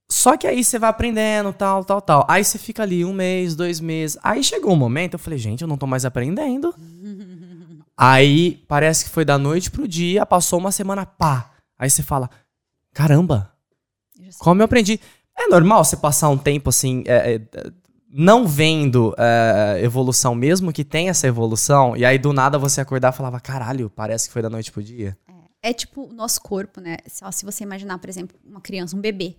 [0.10, 2.26] Só que aí você vai aprendendo, tal, tal, tal.
[2.28, 4.18] Aí você fica ali um mês, dois meses.
[4.22, 6.76] Aí chegou um momento, eu falei, gente, eu não tô mais aprendendo.
[7.96, 11.52] aí parece que foi da noite pro dia, passou uma semana, pá.
[11.80, 12.30] Aí você fala,
[12.94, 13.54] caramba,
[14.40, 15.00] como eu aprendi.
[15.38, 17.42] É normal você passar um tempo assim, é, é,
[18.14, 23.14] não vendo uh, evolução, mesmo que tenha essa evolução, e aí do nada você acordar
[23.14, 25.18] e falava, caralho, parece que foi da noite pro dia.
[25.64, 26.98] É, é tipo o nosso corpo, né?
[27.08, 29.38] Só se você imaginar, por exemplo, uma criança, um bebê,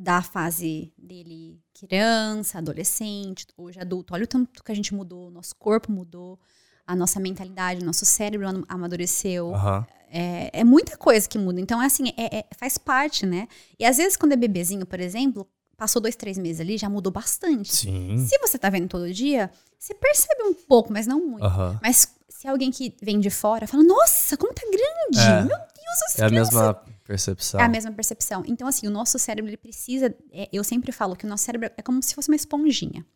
[0.00, 4.14] da fase dele criança, adolescente, hoje adulto.
[4.14, 6.40] Olha o tanto que a gente mudou, nosso corpo mudou,
[6.86, 9.48] a nossa mentalidade, nosso cérebro amadureceu.
[9.48, 9.84] Uhum.
[10.08, 11.60] É, é, muita coisa que muda.
[11.60, 13.46] Então, é assim, é, é, faz parte, né?
[13.78, 15.46] E às vezes, quando é bebezinho, por exemplo,
[15.80, 17.74] passou dois, três meses ali, já mudou bastante.
[17.74, 18.18] Sim.
[18.28, 21.42] Se você tá vendo todo dia, você percebe um pouco, mas não muito.
[21.42, 21.78] Uhum.
[21.82, 25.26] Mas se alguém que vem de fora fala, nossa, como tá grande!
[25.26, 25.42] É.
[25.42, 27.60] Meu Deus, É a mesma percepção.
[27.60, 28.44] É a mesma percepção.
[28.46, 30.14] Então, assim, o nosso cérebro, ele precisa.
[30.30, 33.06] É, eu sempre falo que o nosso cérebro é como se fosse uma esponjinha.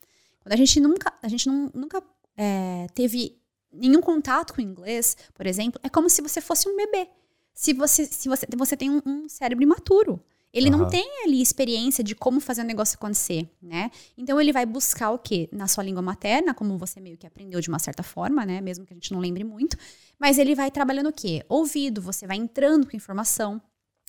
[0.43, 2.03] Quando a gente nunca, a gente não, nunca
[2.35, 3.39] é, teve
[3.71, 7.11] nenhum contato com o inglês, por exemplo, é como se você fosse um bebê.
[7.53, 10.19] Se você, se você, você tem um, um cérebro imaturo.
[10.55, 10.79] Ele uhum.
[10.79, 13.91] não tem ali experiência de como fazer o negócio acontecer, né?
[14.17, 15.49] Então ele vai buscar o quê?
[15.51, 18.61] Na sua língua materna, como você meio que aprendeu de uma certa forma, né?
[18.61, 19.77] Mesmo que a gente não lembre muito.
[20.17, 21.45] Mas ele vai trabalhando o quê?
[21.49, 23.61] Ouvido, você vai entrando com informação.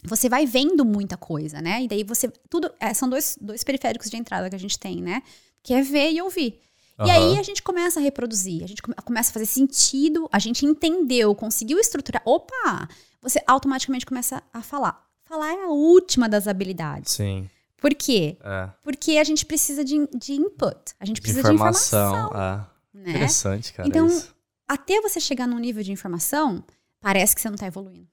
[0.03, 1.81] Você vai vendo muita coisa, né?
[1.81, 2.27] E daí você.
[2.47, 2.71] Tudo.
[2.79, 5.23] É, são dois, dois periféricos de entrada que a gente tem, né?
[5.63, 6.59] Que é ver e ouvir.
[6.99, 7.07] Uhum.
[7.07, 10.63] E aí a gente começa a reproduzir, a gente começa a fazer sentido, a gente
[10.63, 12.21] entendeu, conseguiu estruturar.
[12.23, 12.87] Opa!
[13.21, 15.04] Você automaticamente começa a falar.
[15.25, 17.13] Falar é a última das habilidades.
[17.13, 17.49] Sim.
[17.77, 18.37] Por quê?
[18.41, 18.69] É.
[18.81, 20.93] Porque a gente precisa de, de input.
[20.99, 22.11] A gente precisa de informação.
[22.11, 22.97] De informação é.
[22.97, 23.09] né?
[23.11, 23.87] Interessante, cara.
[23.87, 24.33] Então, isso.
[24.67, 26.63] até você chegar num nível de informação,
[26.99, 28.07] parece que você não está evoluindo.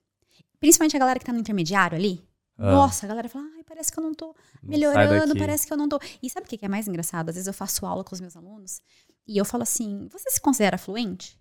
[0.59, 2.23] Principalmente a galera que está no intermediário ali.
[2.59, 2.71] Ah.
[2.71, 5.89] Nossa, a galera fala, ai, parece que eu não tô melhorando, parece que eu não
[5.89, 5.99] tô.
[6.23, 7.29] E sabe o que é mais engraçado?
[7.29, 8.81] Às vezes eu faço aula com os meus alunos
[9.27, 11.39] e eu falo assim: você se considera fluente?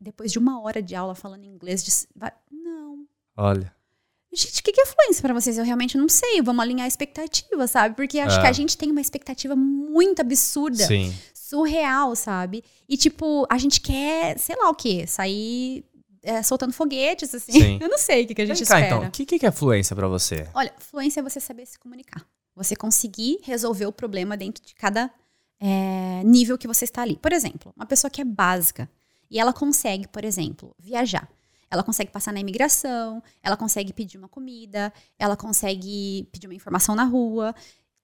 [0.00, 1.90] Depois de uma hora de aula falando inglês, de...
[2.50, 3.06] não.
[3.36, 3.74] Olha.
[4.34, 5.58] Gente, o que é fluência para vocês?
[5.58, 6.42] Eu realmente não sei.
[6.42, 7.94] Vamos alinhar a expectativa, sabe?
[7.94, 8.40] Porque acho é.
[8.40, 10.86] que a gente tem uma expectativa muito absurda.
[10.86, 11.14] Sim.
[11.32, 12.64] Surreal, sabe?
[12.88, 15.84] E, tipo, a gente quer, sei lá o quê, sair
[16.22, 17.52] é, soltando foguetes, assim.
[17.52, 17.78] Sim.
[17.82, 18.96] Eu não sei o que, que a gente Vem cá, espera.
[18.96, 20.48] então, o que, que é fluência para você?
[20.54, 22.26] Olha, fluência é você saber se comunicar.
[22.56, 25.10] Você conseguir resolver o problema dentro de cada
[25.60, 27.16] é, nível que você está ali.
[27.16, 28.88] Por exemplo, uma pessoa que é básica
[29.30, 31.28] e ela consegue, por exemplo, viajar.
[31.70, 36.94] Ela consegue passar na imigração, ela consegue pedir uma comida, ela consegue pedir uma informação
[36.94, 37.54] na rua.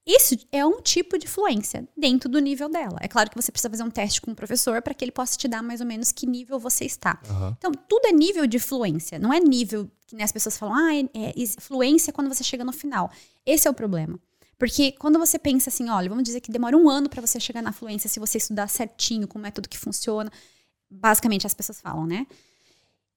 [0.07, 2.99] Isso é um tipo de fluência dentro do nível dela.
[3.01, 5.37] É claro que você precisa fazer um teste com o professor para que ele possa
[5.37, 7.21] te dar mais ou menos que nível você está.
[7.29, 7.55] Uhum.
[7.57, 9.19] Então, tudo é nível de fluência.
[9.19, 12.65] Não é nível que né, as pessoas falam, ah, é, é fluência quando você chega
[12.65, 13.11] no final.
[13.45, 14.19] Esse é o problema.
[14.59, 17.63] Porque quando você pensa assim, olha, vamos dizer que demora um ano para você chegar
[17.63, 20.31] na fluência se você estudar certinho com o método que funciona.
[20.91, 22.27] Basicamente, as pessoas falam, né?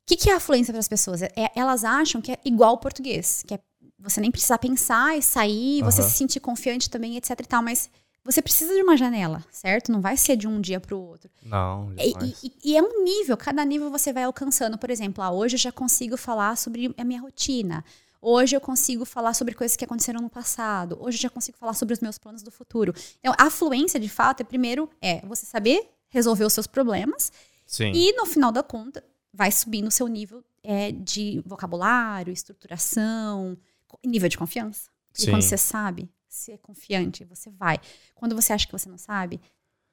[0.03, 1.21] O que, que, é a fluência para as pessoas?
[1.21, 3.59] É, elas acham que é igual ao português, que é
[3.97, 5.89] você nem precisar pensar e sair, uhum.
[5.89, 7.89] você se sentir confiante também, etc e tal, mas
[8.23, 9.91] você precisa de uma janela, certo?
[9.91, 11.29] Não vai ser de um dia para o outro.
[11.41, 11.93] Não.
[11.97, 14.77] E, e, e, é um nível, cada nível você vai alcançando.
[14.77, 17.83] Por exemplo, ah, hoje eu já consigo falar sobre a minha rotina.
[18.21, 20.97] Hoje eu consigo falar sobre coisas que aconteceram no passado.
[21.01, 22.93] Hoje eu já consigo falar sobre os meus planos do futuro.
[23.19, 27.33] Então, a fluência, de fato, é primeiro é você saber resolver os seus problemas.
[27.65, 27.91] Sim.
[27.93, 29.03] E no final da conta,
[29.33, 33.57] vai subindo o seu nível é, de vocabulário, estruturação,
[34.05, 34.89] nível de confiança.
[35.13, 35.27] Sim.
[35.27, 37.79] E quando você sabe, se é confiante, você vai.
[38.15, 39.41] Quando você acha que você não sabe,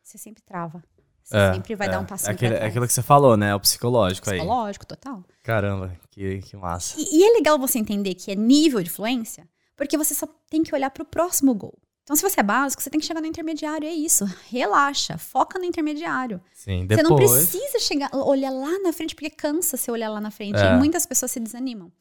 [0.03, 0.83] você sempre trava.
[1.23, 1.91] Você é, sempre vai é.
[1.91, 3.55] dar um passinho é aquele, É aquilo que você falou, né?
[3.55, 4.39] O psicológico, psicológico aí.
[4.39, 5.25] Psicológico, total.
[5.43, 6.99] Caramba, que, que massa.
[6.99, 10.63] E, e, é legal você entender que é nível de fluência, porque você só tem
[10.63, 11.79] que olhar para o próximo gol.
[12.11, 14.25] Então, se você é básico, você tem que chegar no intermediário, é isso.
[14.49, 16.41] Relaxa, foca no intermediário.
[16.53, 17.07] Sim, depois...
[17.07, 20.59] Você não precisa chegar, olhar lá na frente, porque cansa você olhar lá na frente.
[20.59, 20.75] É.
[20.75, 21.93] E muitas pessoas se desanimam.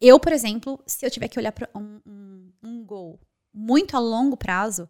[0.00, 3.20] Eu, por exemplo, se eu tiver que olhar para um, um, um gol
[3.52, 4.88] muito a longo prazo,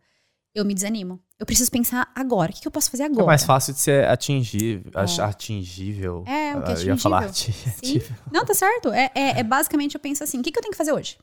[0.55, 1.20] eu me desanimo.
[1.40, 2.53] Eu preciso pensar agora.
[2.53, 3.24] O que, que eu posso fazer agora?
[3.24, 4.92] É mais fácil de ser atingível.
[4.94, 5.22] É.
[5.24, 6.24] atingível.
[6.24, 6.92] É, o que é atingível.
[6.92, 8.16] Eu ia falar atingível.
[8.30, 8.92] Não, tá certo.
[8.92, 11.18] É, é, é, basicamente, eu penso assim, o que, que eu tenho que fazer hoje?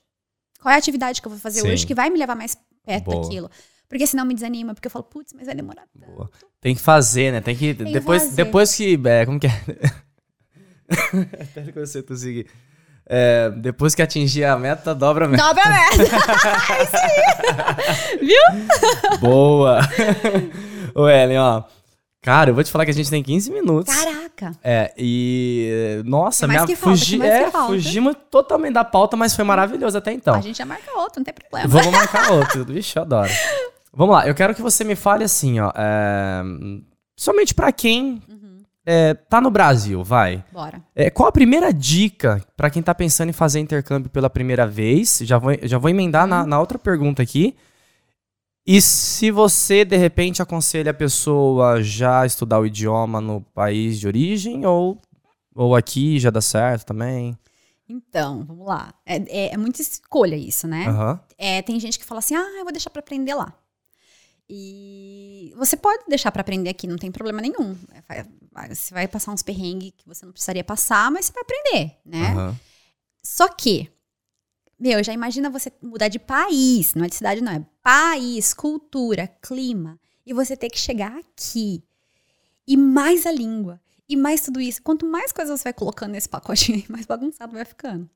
[0.61, 1.71] Qual é a atividade que eu vou fazer Sim.
[1.71, 3.21] hoje que vai me levar mais perto Boa.
[3.21, 3.49] daquilo?
[3.87, 6.11] Porque senão me desanima, porque eu falo, putz, mas vai demorar tanto.
[6.11, 6.29] Boa.
[6.59, 7.41] Tem que fazer, né?
[7.41, 7.73] Tem que.
[7.73, 8.35] Tem depois, fazer.
[8.35, 8.99] depois que.
[9.05, 9.51] É, como que é?
[11.41, 12.47] Até que você conseguir.
[13.05, 15.43] É, depois que atingir a meta, dobra a meta.
[15.43, 16.03] Dobra a meta.
[16.83, 18.17] Isso aí.
[18.19, 19.19] Viu?
[19.19, 19.79] Boa.
[20.95, 21.63] Ô, Ellen, ó.
[22.23, 23.93] Cara, eu vou te falar que a gente tem 15 minutos.
[23.93, 24.53] Caraca.
[24.63, 26.01] É, e.
[26.05, 30.35] Nossa, minha, fugi, é, fugimos totalmente da pauta, mas foi maravilhoso até então.
[30.35, 31.67] A gente já marca outro, não tem problema.
[31.67, 32.63] Vamos marcar outro.
[32.73, 33.29] Vixe, eu adoro.
[33.91, 35.69] Vamos lá, eu quero que você me fale assim, ó.
[35.75, 36.41] É,
[37.13, 38.63] somente para quem uhum.
[38.85, 40.41] é, tá no Brasil, vai.
[40.49, 40.81] Bora.
[40.95, 45.19] É, qual a primeira dica para quem tá pensando em fazer intercâmbio pela primeira vez?
[45.23, 46.29] Já vou, já vou emendar uhum.
[46.29, 47.53] na, na outra pergunta aqui.
[48.65, 54.07] E se você, de repente, aconselha a pessoa já estudar o idioma no país de
[54.07, 55.01] origem ou,
[55.53, 57.37] ou aqui já dá certo também?
[57.87, 58.93] Então, vamos lá.
[59.05, 60.89] É, é, é muita escolha isso, né?
[60.89, 61.19] Uhum.
[61.37, 63.53] É, tem gente que fala assim, ah, eu vou deixar para aprender lá.
[64.49, 67.77] E você pode deixar para aprender aqui, não tem problema nenhum.
[68.69, 72.35] Você vai passar uns perrengues que você não precisaria passar, mas você vai aprender, né?
[72.35, 72.55] Uhum.
[73.23, 73.89] Só que
[74.83, 79.29] meu, já imagina você mudar de país, não é de cidade, não, é país, cultura,
[79.41, 81.81] clima, e você ter que chegar aqui.
[82.67, 83.79] E mais a língua,
[84.09, 84.83] e mais tudo isso.
[84.83, 88.09] Quanto mais coisas você vai colocando nesse pacotinho, mais bagunçado vai ficando.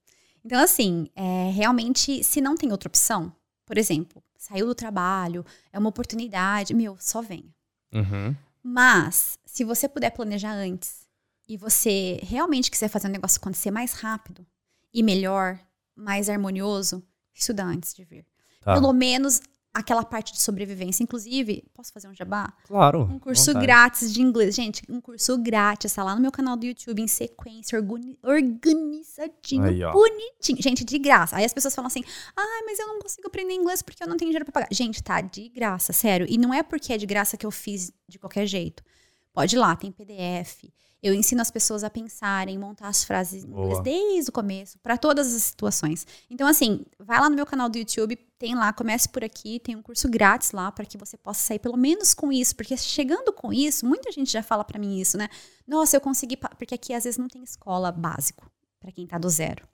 [0.43, 3.33] Então, assim, é, realmente, se não tem outra opção,
[3.65, 7.55] por exemplo, saiu do trabalho, é uma oportunidade, meu, só venha.
[7.93, 8.35] Uhum.
[8.61, 11.07] Mas, se você puder planejar antes
[11.47, 14.45] e você realmente quiser fazer o negócio acontecer mais rápido
[14.93, 15.57] e melhor,
[15.97, 18.25] mais harmonioso, estuda antes de vir.
[18.61, 18.73] Tá.
[18.75, 19.41] Pelo menos
[19.77, 21.03] aquela parte de sobrevivência.
[21.03, 22.51] Inclusive, posso fazer um jabá?
[22.65, 23.03] Claro.
[23.03, 23.65] Um curso vontade.
[23.65, 24.55] grátis de inglês.
[24.55, 25.93] Gente, um curso grátis.
[25.93, 27.79] Tá lá no meu canal do YouTube, em sequência,
[28.23, 30.61] organizadinho, Aí, bonitinho.
[30.61, 31.35] Gente, de graça.
[31.35, 32.03] Aí as pessoas falam assim,
[32.35, 34.67] ah, mas eu não consigo aprender inglês porque eu não tenho dinheiro pra pagar.
[34.71, 36.25] Gente, tá de graça, sério.
[36.27, 38.83] E não é porque é de graça que eu fiz de qualquer jeito.
[39.31, 40.63] Pode ir lá, tem PDF.
[41.07, 45.33] Eu ensino as pessoas a pensarem, montar as frases inglês desde o começo, para todas
[45.33, 46.05] as situações.
[46.29, 49.75] Então, assim, vai lá no meu canal do YouTube, tem lá, comece por aqui, tem
[49.75, 53.31] um curso grátis lá para que você possa sair pelo menos com isso, porque chegando
[53.33, 55.27] com isso, muita gente já fala para mim isso, né?
[55.67, 58.49] Nossa, eu consegui, porque aqui às vezes não tem escola básico
[58.79, 59.67] para quem tá do zero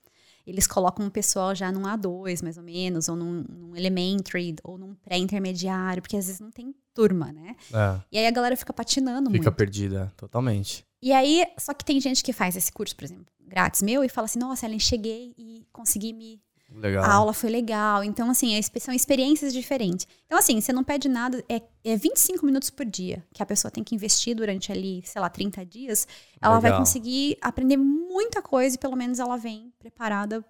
[0.46, 4.78] eles colocam o pessoal já num A2, mais ou menos, ou num, num elementary, ou
[4.78, 7.56] num pré-intermediário, porque às vezes não tem turma, né?
[7.74, 8.02] É.
[8.12, 9.58] E aí a galera fica patinando fica muito.
[9.58, 10.86] perdida, totalmente.
[11.04, 14.08] E aí, só que tem gente que faz esse curso, por exemplo, grátis meu, e
[14.08, 16.42] fala assim, nossa, Ellen, cheguei e consegui me...
[16.72, 17.04] Legal.
[17.04, 18.06] A aula foi legal.
[18.06, 20.08] Então, assim, são experiências diferentes.
[20.26, 23.70] Então, assim, você não pede nada, é, é 25 minutos por dia que a pessoa
[23.70, 26.08] tem que investir durante ali, sei lá, 30 dias.
[26.42, 26.72] Ela legal.
[26.72, 30.44] vai conseguir aprender muita coisa e pelo menos ela vem preparada,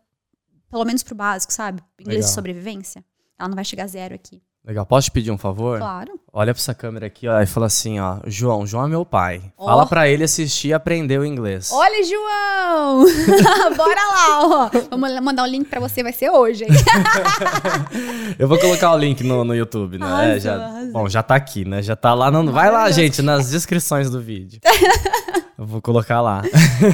[0.69, 1.81] pelo menos pro básico, sabe?
[1.99, 2.29] Inglês legal.
[2.29, 3.03] de sobrevivência.
[3.39, 4.39] Ela não vai chegar zero aqui.
[4.65, 4.85] Legal.
[4.85, 5.77] Posso te pedir um favor?
[5.77, 6.17] Claro.
[6.31, 8.19] Olha pra essa câmera aqui ó, e fala assim, ó.
[8.25, 9.41] João, João é meu pai.
[9.57, 9.65] Oh.
[9.65, 11.69] Fala pra ele assistir e aprender o inglês.
[11.69, 13.03] Olha, João!
[13.75, 14.69] Bora lá, ó.
[14.89, 16.69] Vamos mandar o um link pra você, vai ser hoje, hein?
[18.39, 20.05] Eu vou colocar o link no, no YouTube, né?
[20.05, 21.81] Arrasou, é, já, bom, já tá aqui, né?
[21.81, 22.31] Já tá lá.
[22.31, 24.61] No, vai lá, gente, nas descrições do vídeo.
[25.59, 26.41] Eu vou colocar lá.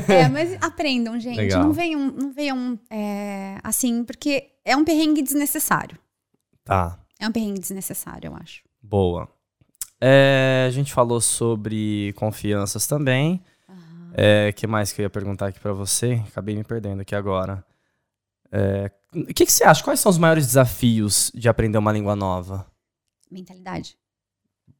[0.07, 1.37] É, mas aprendam, gente.
[1.37, 1.63] Legal.
[1.63, 5.97] Não venham, não venham é, assim, porque é um perrengue desnecessário.
[6.65, 6.97] Tá.
[7.19, 8.63] É um perrengue desnecessário, eu acho.
[8.81, 9.29] Boa.
[9.99, 13.43] É, a gente falou sobre confianças também.
[13.67, 14.11] O uhum.
[14.13, 16.23] é, que mais que eu ia perguntar aqui para você?
[16.27, 17.63] Acabei me perdendo aqui agora.
[18.51, 19.83] É, o que, que você acha?
[19.83, 22.65] Quais são os maiores desafios de aprender uma língua nova?
[23.29, 23.97] Mentalidade.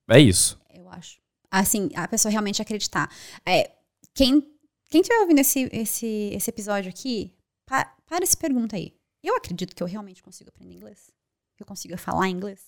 [0.09, 0.59] É isso.
[0.73, 1.19] Eu acho.
[1.51, 3.11] Assim, a pessoa realmente acreditar.
[3.45, 3.71] É,
[4.13, 4.43] quem
[4.89, 7.31] quem estiver ouvindo esse, esse, esse episódio aqui,
[7.65, 8.95] pa, para e se pergunta aí.
[9.23, 11.11] Eu acredito que eu realmente consigo aprender inglês?
[11.59, 12.61] Que eu consiga falar inglês?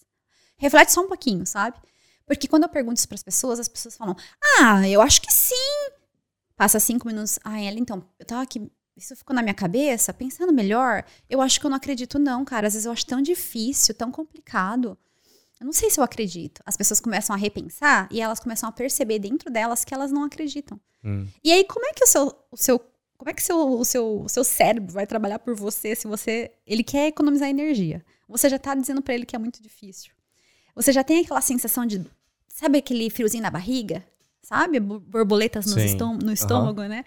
[0.58, 1.78] Reflete só um pouquinho, sabe?
[2.26, 4.16] Porque quando eu pergunto isso para as pessoas, as pessoas falam:
[4.60, 5.90] Ah, eu acho que sim.
[6.56, 7.40] Passa cinco minutos.
[7.44, 8.70] Ah, ela, então, eu tava aqui.
[8.96, 11.04] Isso ficou na minha cabeça, pensando melhor.
[11.30, 12.68] Eu acho que eu não acredito, não, cara.
[12.68, 14.98] Às vezes eu acho tão difícil, tão complicado.
[15.60, 16.62] Eu não sei se eu acredito.
[16.66, 20.24] As pessoas começam a repensar e elas começam a perceber dentro delas que elas não
[20.24, 20.80] acreditam.
[21.04, 21.28] Hum.
[21.44, 22.80] E aí, como é que o seu, o seu
[23.18, 26.52] como é que seu, o, seu, o seu cérebro vai trabalhar por você se você.
[26.66, 28.04] Ele quer economizar energia.
[28.32, 30.12] Você já tá dizendo para ele que é muito difícil.
[30.74, 32.06] Você já tem aquela sensação de.
[32.48, 34.04] Sabe aquele friozinho na barriga?
[34.42, 34.80] Sabe?
[34.80, 36.88] Borboletas no, estômago, no estômago uhum.
[36.88, 37.06] né?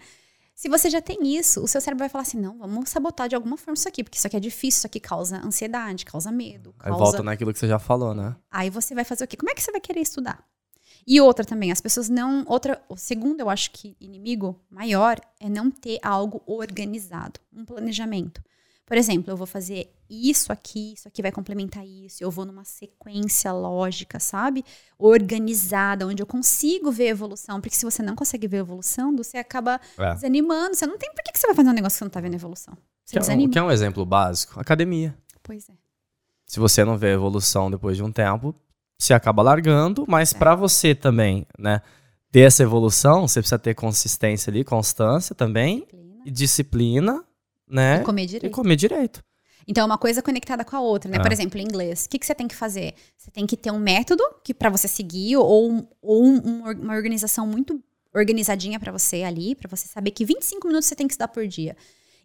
[0.55, 3.35] Se você já tem isso, o seu cérebro vai falar assim: não, vamos sabotar de
[3.35, 6.75] alguma forma isso aqui, porque isso aqui é difícil, isso aqui causa ansiedade, causa medo.
[6.79, 6.95] Causa...
[6.95, 8.37] Aí volta naquilo que você já falou, né?
[8.51, 9.37] Aí você vai fazer o quê?
[9.37, 10.47] Como é que você vai querer estudar?
[11.07, 12.45] E outra também, as pessoas não.
[12.47, 18.43] Outra, o segundo, eu acho que inimigo maior é não ter algo organizado, um planejamento.
[18.87, 22.65] Por exemplo, eu vou fazer isso aqui, isso aqui vai complementar isso, eu vou numa
[22.65, 24.63] sequência lógica, sabe?
[24.99, 27.61] Organizada, onde eu consigo ver evolução.
[27.63, 30.15] Porque se você não consegue ver evolução, você acaba é.
[30.15, 30.75] desanimando.
[30.75, 31.11] Você não tem.
[31.15, 32.77] Por que você vai fazer um negócio que você não tá vendo evolução?
[33.05, 33.49] Você quer desanima.
[33.49, 34.61] Um, quer um exemplo básico?
[34.61, 35.17] Academia.
[35.43, 35.73] Pois é.
[36.47, 38.55] Se você não vê evolução depois de um tempo,
[38.99, 40.39] você acaba largando, mas é.
[40.39, 41.81] para você também, né?
[42.31, 46.23] Ter essa evolução, você precisa ter consistência ali, constância também, disciplina.
[46.27, 47.25] e disciplina
[47.75, 48.01] né?
[48.01, 48.47] E comer direito.
[48.47, 49.25] E comer direito.
[49.67, 51.17] Então, é uma coisa conectada com a outra, né?
[51.17, 51.23] É.
[51.23, 52.95] Por exemplo, em inglês, o que, que você tem que fazer?
[53.17, 57.47] Você tem que ter um método que para você seguir ou, ou um, uma organização
[57.47, 57.83] muito
[58.15, 61.47] organizadinha para você ali, para você saber que 25 minutos você tem que estudar por
[61.47, 61.77] dia.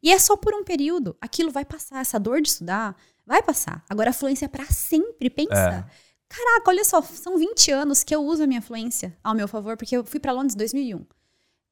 [0.04, 1.16] E é só por um período.
[1.20, 2.96] Aquilo vai passar, essa dor de estudar
[3.26, 3.84] vai passar.
[3.90, 5.30] Agora, a fluência é para sempre.
[5.30, 5.86] Pensa.
[5.88, 6.10] É.
[6.28, 9.76] Caraca, olha só, são 20 anos que eu uso a minha influência ao meu favor,
[9.76, 11.06] porque eu fui para Londres em 2001.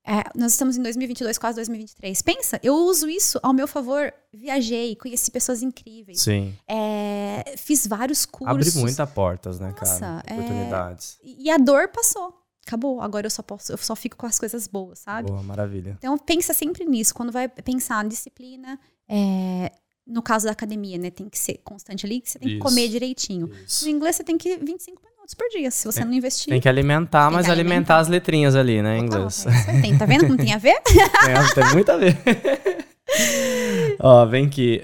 [0.09, 2.21] É, nós estamos em 2022, quase 2023.
[2.21, 4.13] Pensa, eu uso isso ao meu favor.
[4.33, 6.21] Viajei, conheci pessoas incríveis.
[6.21, 6.55] Sim.
[6.65, 8.69] É, fiz vários cursos.
[8.69, 10.23] Abri muitas portas, né, Nossa, cara?
[10.25, 11.19] É, Oportunidades.
[11.21, 12.33] É, e a dor passou.
[12.65, 13.01] Acabou.
[13.01, 15.29] Agora eu só posso, eu só fico com as coisas boas, sabe?
[15.29, 15.97] Boa, maravilha.
[15.97, 17.13] Então pensa sempre nisso.
[17.13, 18.79] Quando vai pensar na disciplina,
[19.09, 19.71] é,
[20.05, 21.11] no caso da academia, né?
[21.11, 23.51] Tem que ser constante ali, que você tem isso, que comer direitinho.
[23.65, 23.83] Isso.
[23.83, 26.49] No inglês você tem que 25 minutos por dia, se você tem, não investir.
[26.49, 27.51] Tem que alimentar, mas alimentar.
[27.51, 27.97] alimentar.
[27.97, 29.45] as letrinhas ali, né, em inglês.
[29.45, 30.79] É tem, tá vendo como tem a ver?
[30.83, 32.17] tem, tem muito a ver.
[33.99, 34.81] Ó, vem aqui.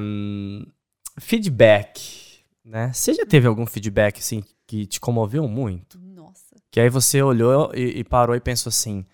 [0.00, 0.64] Um,
[1.18, 2.92] feedback, né?
[2.92, 5.98] Você já teve algum feedback, assim, que te comoveu muito?
[5.98, 6.56] Nossa.
[6.70, 9.04] Que aí você olhou e, e parou e pensou assim,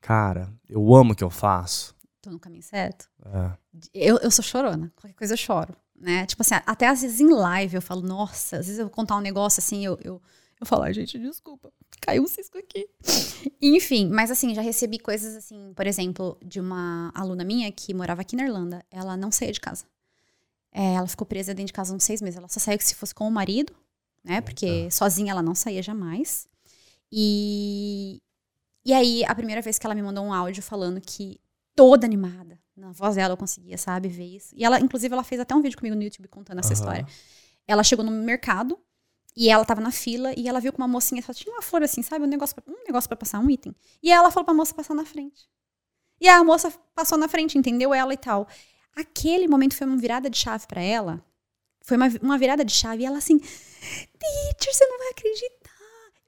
[0.00, 3.08] cara, eu amo o que eu faço tô no caminho certo.
[3.24, 3.52] É.
[3.94, 6.24] Eu, eu sou chorona, qualquer coisa eu choro, né?
[6.26, 9.16] Tipo assim, até às vezes em live eu falo, nossa, às vezes eu vou contar
[9.16, 10.20] um negócio assim, eu, eu,
[10.58, 11.70] eu falo, ai gente, desculpa,
[12.00, 12.88] caiu um cisco aqui.
[13.60, 18.22] Enfim, mas assim, já recebi coisas assim, por exemplo, de uma aluna minha que morava
[18.22, 19.84] aqui na Irlanda, ela não saía de casa.
[20.72, 23.14] É, ela ficou presa dentro de casa uns seis meses, ela só saiu se fosse
[23.14, 23.74] com o marido,
[24.24, 24.40] né?
[24.40, 26.48] Porque sozinha ela não saía jamais.
[27.12, 28.22] E,
[28.84, 31.40] e aí, a primeira vez que ela me mandou um áudio falando que
[31.74, 32.59] toda animada.
[32.80, 34.54] Na voz dela eu conseguia, sabe, ver isso.
[34.56, 36.74] E ela, inclusive, ela fez até um vídeo comigo no YouTube contando essa uhum.
[36.74, 37.06] história.
[37.66, 38.78] Ela chegou no mercado
[39.36, 41.82] e ela tava na fila e ela viu que uma mocinha só tinha uma flor
[41.82, 42.24] assim, sabe?
[42.24, 43.74] Um negócio pra, um negócio para passar, um item.
[44.02, 45.48] E ela falou pra moça passar na frente.
[46.20, 48.48] E a moça passou na frente, entendeu ela e tal.
[48.96, 51.24] Aquele momento foi uma virada de chave para ela.
[51.82, 53.02] Foi uma, uma virada de chave.
[53.02, 55.70] E ela assim, teacher, você não vai acreditar.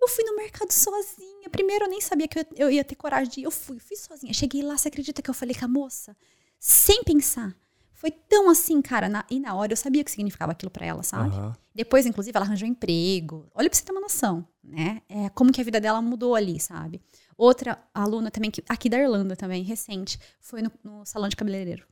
[0.01, 1.49] Eu fui no mercado sozinha.
[1.51, 3.45] Primeiro eu nem sabia que eu, ia ter coragem de ir.
[3.45, 4.33] Eu fui, fui sozinha.
[4.33, 6.17] Cheguei lá, você acredita que eu falei com a moça?
[6.65, 7.55] Sem pensar.
[7.93, 9.09] Foi tão assim, cara.
[9.09, 11.35] Na, e na hora eu sabia o que significava aquilo para ela, sabe?
[11.35, 11.53] Uhum.
[11.75, 13.49] Depois, inclusive, ela arranjou um emprego.
[13.55, 15.03] Olha pra você ter uma noção, né?
[15.09, 17.01] É, como que a vida dela mudou ali, sabe?
[17.37, 21.87] Outra aluna também, que, aqui da Irlanda também, recente, foi no, no salão de cabeleireiro.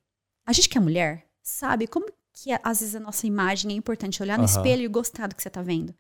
[0.47, 4.23] A gente que é mulher, sabe como que às vezes a nossa imagem é importante
[4.23, 4.51] olhar no uhum.
[4.51, 5.95] espelho e gostar do que você tá vendo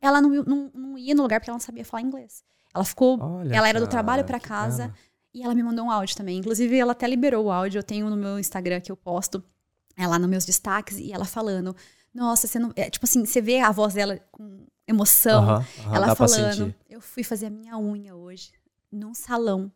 [0.00, 2.44] ela não, não, não, ia no lugar porque ela não sabia falar inglês.
[2.74, 3.18] Ela ficou.
[3.20, 4.92] Olha, ela era do trabalho para casa
[5.36, 6.38] e ela me mandou um áudio também.
[6.38, 7.78] Inclusive, ela até liberou o áudio.
[7.78, 9.44] Eu tenho no meu Instagram que eu posto
[9.94, 11.76] ela nos meus destaques e ela falando.
[12.14, 12.72] Nossa, você não.
[12.74, 15.44] É, tipo assim, você vê a voz dela com emoção.
[15.44, 16.74] Uh -huh, uh -huh, ela falando.
[16.88, 18.50] Eu fui fazer a minha unha hoje
[18.90, 19.70] num salão.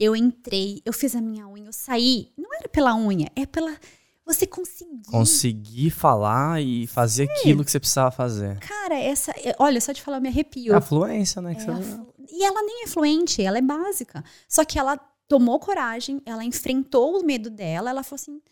[0.00, 2.32] Eu entrei, eu fiz a minha unha, eu saí.
[2.36, 3.78] Não era pela unha, é pela
[4.26, 5.04] você conseguir.
[5.06, 7.32] Conseguir falar e fazer Sim.
[7.34, 8.58] aquilo que você precisava fazer.
[8.58, 9.30] Cara, essa.
[9.32, 10.72] É, olha, só de falar, eu me arrepio.
[10.72, 11.52] É a fluência, né?
[11.52, 12.13] É flu...
[12.34, 14.24] E ela nem é fluente, ela é básica.
[14.48, 14.96] Só que ela
[15.28, 18.42] tomou coragem, ela enfrentou o medo dela, ela falou assim.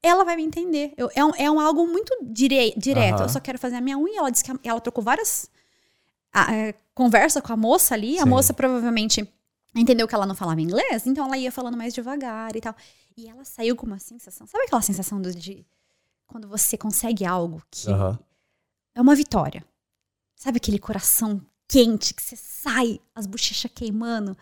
[0.00, 0.92] Ela vai me entender.
[0.96, 3.22] Eu, é, um, é um algo muito dire, direto.
[3.22, 4.18] Eu só quero fazer a minha unha.
[4.18, 5.50] Ela disse que ela trocou várias.
[6.32, 8.14] A, a, é, conversa com a moça ali.
[8.14, 8.20] Sim.
[8.20, 9.26] A moça provavelmente
[9.74, 12.76] entendeu que ela não falava inglês, então ela ia falando mais devagar e tal.
[13.16, 14.46] E ela saiu com uma sensação.
[14.46, 15.66] Sabe aquela sensação de
[16.26, 18.16] quando você consegue algo que uhum.
[18.94, 19.64] é uma vitória?
[20.36, 24.36] Sabe aquele coração quente que você sai, as bochechas queimando?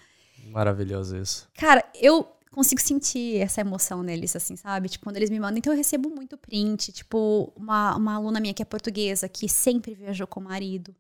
[0.47, 1.49] Maravilhoso isso.
[1.55, 4.89] Cara, eu consigo sentir essa emoção neles, assim, sabe?
[4.89, 5.59] Tipo, quando eles me mandam.
[5.59, 6.93] Então eu recebo muito print.
[6.93, 10.95] Tipo, uma, uma aluna minha que é portuguesa, que sempre viajou com o marido.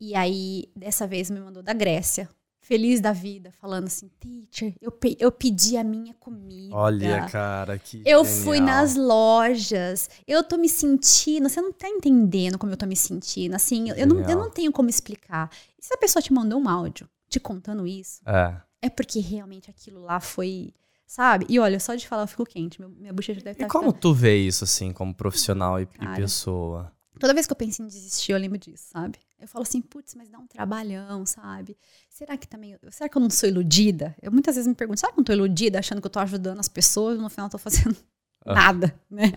[0.00, 2.28] E aí, dessa vez, me mandou da Grécia
[2.64, 6.74] feliz da vida, falando assim, teacher, eu, pe eu pedi a minha comida.
[6.74, 8.42] Olha, cara, que Eu genial.
[8.42, 12.96] fui nas lojas, eu tô me sentindo, você não tá entendendo como eu tô me
[12.96, 15.50] sentindo, assim, eu não, eu não tenho como explicar.
[15.78, 19.70] E se a pessoa te mandou um áudio te contando isso, é, é porque realmente
[19.70, 20.72] aquilo lá foi...
[21.06, 21.44] Sabe?
[21.50, 22.80] E olha, só de falar eu fico quente.
[22.80, 23.64] minha bochecha deve estar.
[23.64, 24.00] E tá como ficando...
[24.00, 26.90] tu vê isso, assim, como profissional e, e pessoa?
[27.18, 29.18] Toda vez que eu penso em desistir, eu lembro disso, sabe?
[29.38, 31.76] Eu falo assim, putz, mas dá um trabalhão, sabe?
[32.08, 32.76] Será que também.
[32.90, 34.14] Será que eu não sou iludida?
[34.20, 36.18] Eu muitas vezes me pergunto, será que eu não tô iludida achando que eu tô
[36.18, 37.96] ajudando as pessoas e no final eu tô fazendo
[38.44, 38.54] ah.
[38.54, 39.32] nada, né?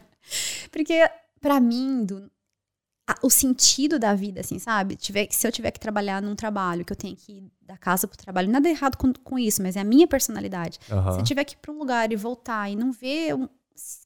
[0.72, 1.10] Porque,
[1.40, 2.30] para mim, do,
[3.08, 4.98] a, o sentido da vida, assim, sabe?
[4.98, 8.08] Tiver, se eu tiver que trabalhar num trabalho, que eu tenho que ir da casa
[8.08, 10.78] pro trabalho, nada errado com, com isso, mas é a minha personalidade.
[10.92, 11.14] Uhum.
[11.14, 13.48] Se eu tiver que ir pra um lugar e voltar e não ver um,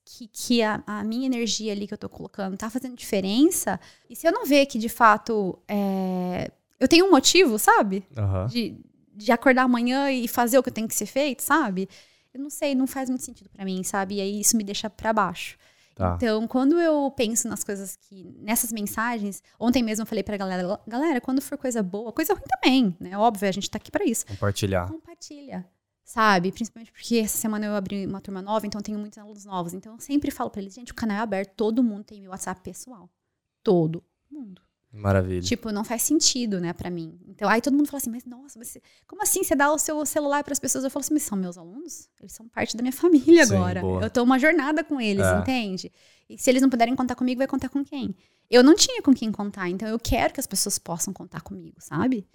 [0.05, 4.15] que, que a, a, minha energia ali que eu tô colocando tá fazendo diferença, e
[4.15, 8.03] se eu não ver que de fato é, eu tenho um motivo, sabe?
[8.17, 8.47] Uhum.
[8.47, 8.77] De,
[9.13, 11.87] de acordar amanhã e fazer o que tem que ser feito, sabe?
[12.33, 14.15] Eu não sei, não faz muito sentido para mim, sabe?
[14.15, 15.57] E aí isso me deixa para baixo.
[15.95, 16.13] Tá.
[16.15, 18.23] Então, quando eu penso nas coisas que.
[18.39, 22.45] nessas mensagens, ontem mesmo eu falei pra galera: galera, quando for coisa boa, coisa ruim
[22.47, 23.17] também, né?
[23.17, 24.25] Óbvio, a gente tá aqui para isso.
[24.25, 24.87] Compartilhar.
[24.87, 25.65] Compartilha
[26.03, 26.51] sabe?
[26.51, 29.73] Principalmente porque essa semana eu abri uma turma nova, então tenho muitos alunos novos.
[29.73, 32.31] Então eu sempre falo para eles, gente, o canal é aberto, todo mundo tem meu
[32.31, 33.09] WhatsApp pessoal.
[33.63, 34.61] Todo mundo.
[34.93, 35.41] Maravilha.
[35.41, 37.17] Tipo, não faz sentido, né, para mim.
[37.25, 40.05] Então, aí todo mundo fala assim, mas nossa, você, como assim você dá o seu
[40.05, 40.83] celular para as pessoas?
[40.83, 42.09] Eu falo assim, mas são meus alunos?
[42.19, 43.81] Eles são parte da minha família Sim, agora.
[43.81, 44.03] Boa.
[44.03, 45.39] Eu tô uma jornada com eles, é.
[45.39, 45.91] entende?
[46.29, 48.13] E se eles não puderem contar comigo, vai contar com quem?
[48.49, 51.77] Eu não tinha com quem contar, então eu quero que as pessoas possam contar comigo,
[51.79, 52.27] sabe?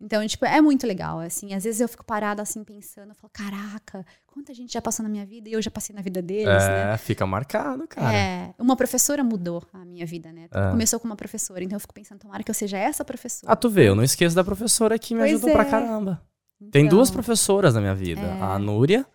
[0.00, 1.54] Então, tipo, é muito legal, assim.
[1.54, 5.08] Às vezes eu fico parada, assim, pensando, eu falo, caraca, quanta gente já passou na
[5.08, 6.96] minha vida e eu já passei na vida deles, é, né?
[6.98, 8.14] fica marcado, cara.
[8.14, 10.48] É, uma professora mudou a minha vida, né?
[10.52, 10.70] É.
[10.70, 13.52] Começou com uma professora, então eu fico pensando, tomara que eu seja essa professora.
[13.52, 15.52] Ah, tu vê, eu não esqueço da professora que me pois ajudou é.
[15.52, 16.22] pra caramba.
[16.60, 18.20] Então, Tem duas professoras na minha vida.
[18.20, 18.42] É.
[18.42, 19.06] A Núria,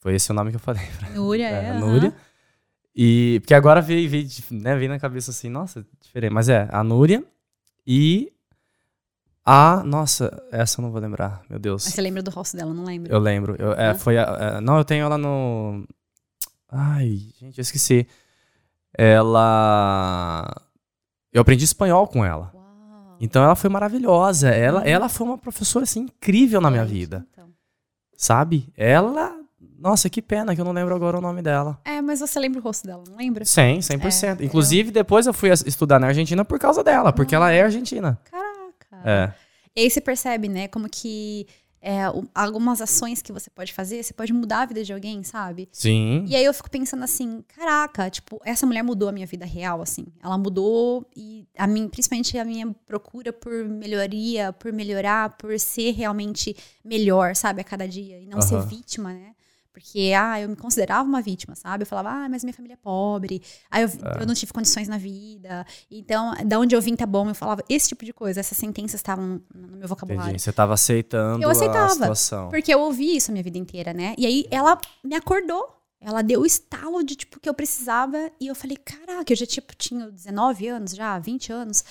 [0.00, 0.82] foi esse o nome que eu falei.
[1.14, 1.52] Núria, é.
[1.64, 2.14] é a Núria.
[2.94, 6.32] E, porque agora veio, veio, né, veio na cabeça assim, nossa, diferente.
[6.32, 7.24] Mas é, a Núria
[7.86, 8.32] e
[9.50, 11.86] ah, nossa, essa eu não vou lembrar, meu Deus.
[11.86, 13.10] Mas você lembra do rosto dela, não lembro.
[13.10, 13.56] Eu lembro.
[13.58, 15.86] Eu, é, foi a, é, não, eu tenho ela no.
[16.70, 18.06] Ai, gente, eu esqueci.
[18.92, 20.54] Ela.
[21.32, 22.50] Eu aprendi espanhol com ela.
[22.54, 23.16] Uau.
[23.18, 24.50] Então ela foi maravilhosa.
[24.50, 24.86] Ela, uhum.
[24.86, 27.26] ela foi uma professora assim, incrível na minha vida.
[27.32, 27.48] Então.
[28.18, 28.68] Sabe?
[28.76, 29.34] Ela.
[29.78, 31.80] Nossa, que pena que eu não lembro agora o nome dela.
[31.86, 33.46] É, mas você lembra o rosto dela, não lembra?
[33.46, 34.40] Sim, 100%.
[34.40, 34.92] É, Inclusive, eu...
[34.92, 38.20] depois eu fui estudar na Argentina por causa dela, porque ela é argentina.
[38.30, 38.47] Caraca.
[39.04, 39.34] É.
[39.76, 41.46] E aí você percebe, né, como que
[41.80, 42.00] é,
[42.34, 45.68] algumas ações que você pode fazer, você pode mudar a vida de alguém, sabe?
[45.70, 46.24] Sim.
[46.26, 49.80] E aí eu fico pensando assim, caraca, tipo, essa mulher mudou a minha vida real,
[49.80, 50.06] assim.
[50.22, 55.92] Ela mudou e a mim, principalmente a minha procura por melhoria, por melhorar, por ser
[55.92, 59.34] realmente melhor, sabe, a cada dia e não ser vítima, né?
[59.78, 61.82] Porque, ah, eu me considerava uma vítima, sabe?
[61.82, 64.22] Eu falava, ah, mas minha família é pobre, ah, eu, é.
[64.22, 65.64] eu não tive condições na vida.
[65.88, 67.28] Então, da onde eu vim tá bom.
[67.28, 68.40] Eu falava esse tipo de coisa.
[68.40, 70.30] Essas sentenças estavam no meu vocabulário.
[70.30, 70.42] Entendi.
[70.42, 72.48] Você tava aceitando eu aceitava, a situação.
[72.48, 74.14] Porque eu ouvi isso a minha vida inteira, né?
[74.18, 75.76] E aí, ela me acordou.
[76.00, 78.30] Ela deu o estalo de, tipo, que eu precisava.
[78.40, 81.84] E eu falei, caraca, eu já, tipo, tinha 19 anos já, 20 anos.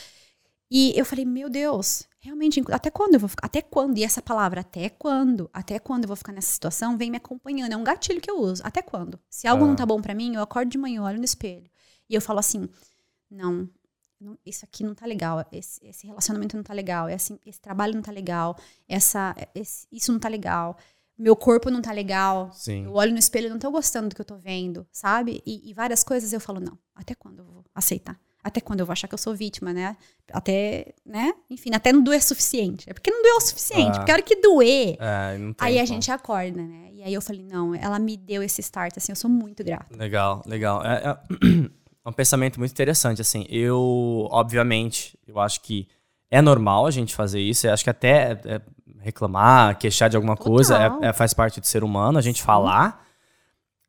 [0.70, 3.46] E eu falei, meu Deus, realmente, até quando eu vou ficar?
[3.46, 3.98] Até quando?
[3.98, 5.50] E essa palavra, até quando?
[5.54, 6.98] Até quando eu vou ficar nessa situação?
[6.98, 7.72] Vem me acompanhando.
[7.72, 8.62] É um gatilho que eu uso.
[8.66, 9.20] Até quando?
[9.30, 9.68] Se algo ah.
[9.68, 11.70] não tá bom para mim, eu acordo de manhã, olho no espelho.
[12.10, 12.68] E eu falo assim:
[13.32, 13.70] não,
[14.20, 15.46] não isso aqui não tá legal.
[15.52, 17.10] Esse, esse, relacionamento não tá legal.
[17.10, 18.58] Esse, esse trabalho não tá legal.
[18.88, 20.78] Essa, esse, isso não tá legal.
[21.18, 22.52] Meu corpo não tá legal.
[22.54, 22.86] Sim.
[22.86, 25.42] Eu olho no espelho e não tô gostando do que eu tô vendo, sabe?
[25.46, 28.20] E, e várias coisas eu falo: não, até quando eu vou aceitar?
[28.48, 29.96] Até quando eu vou achar que eu sou vítima, né?
[30.32, 31.34] Até, né?
[31.50, 32.90] Enfim, até não doer o suficiente.
[32.90, 33.96] É porque não doeu o suficiente.
[33.96, 34.00] Ah.
[34.00, 36.90] Porque a hora que doer, é, aí a gente acorda, né?
[36.94, 39.96] E aí eu falei, não, ela me deu esse start, assim, eu sou muito grata.
[39.96, 40.84] Legal, legal.
[40.86, 41.18] É, é
[42.10, 43.46] um pensamento muito interessante, assim.
[43.50, 45.88] Eu, obviamente, eu acho que
[46.32, 47.68] é normal a gente fazer isso.
[47.68, 48.62] Eu acho que até é,
[49.00, 50.54] reclamar, queixar de alguma Total.
[50.54, 52.46] coisa é, é, faz parte do ser humano, a gente Sim.
[52.46, 53.06] falar.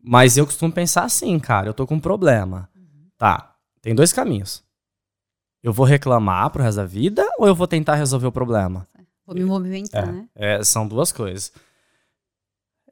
[0.00, 2.68] Mas eu costumo pensar assim, cara, eu tô com um problema.
[2.76, 3.08] Uhum.
[3.16, 3.47] Tá,
[3.80, 4.64] tem dois caminhos.
[5.62, 8.86] Eu vou reclamar pro resto da vida ou eu vou tentar resolver o problema?
[9.26, 10.28] Vou me movimentar, é, né?
[10.34, 11.52] É, são duas coisas.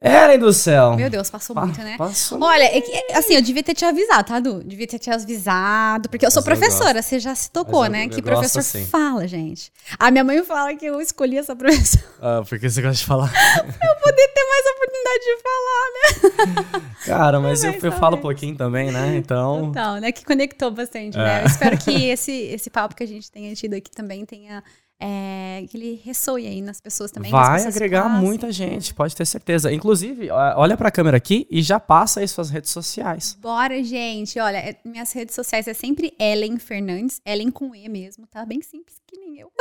[0.01, 0.95] Ellen do céu.
[0.95, 1.95] Meu Deus, passou pa muito, né?
[1.97, 4.63] Passou Olha, é assim, eu devia ter te avisado, tá, Du?
[4.63, 7.91] Devia ter te avisado, porque eu sou Mas professora, eu você já se tocou, eu,
[7.91, 8.05] né?
[8.05, 8.85] Eu que professor assim.
[8.85, 9.71] fala, gente.
[9.97, 12.07] A minha mãe fala que eu escolhi essa professora.
[12.19, 13.29] Ah, porque você gosta de falar?
[13.29, 16.91] pra eu poder ter mais oportunidade de falar, né?
[17.05, 19.15] Cara, mas eu, eu falo um pouquinho também, né?
[19.15, 19.67] Então.
[19.67, 20.11] Total, né?
[20.11, 21.21] Que conectou bastante, é.
[21.21, 21.41] né?
[21.43, 24.63] Eu espero que esse, esse papo que a gente tenha tido aqui também tenha
[24.99, 27.31] é, que ele ressoe aí nas pessoas também.
[27.31, 29.71] Vai agregar passem, muita gente, pode ter certeza.
[29.71, 33.37] Inclusive, olha para a câmera aqui e já passa aí suas redes sociais.
[33.39, 34.39] Bora, gente.
[34.39, 38.45] Olha, é, minhas redes sociais é sempre Ellen Fernandes, Ellen com E mesmo, tá?
[38.45, 39.51] Bem simples, que nem eu.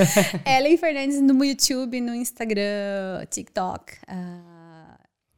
[0.46, 3.92] Ellen Fernandes no YouTube, no Instagram, TikTok.
[4.08, 4.55] Uh,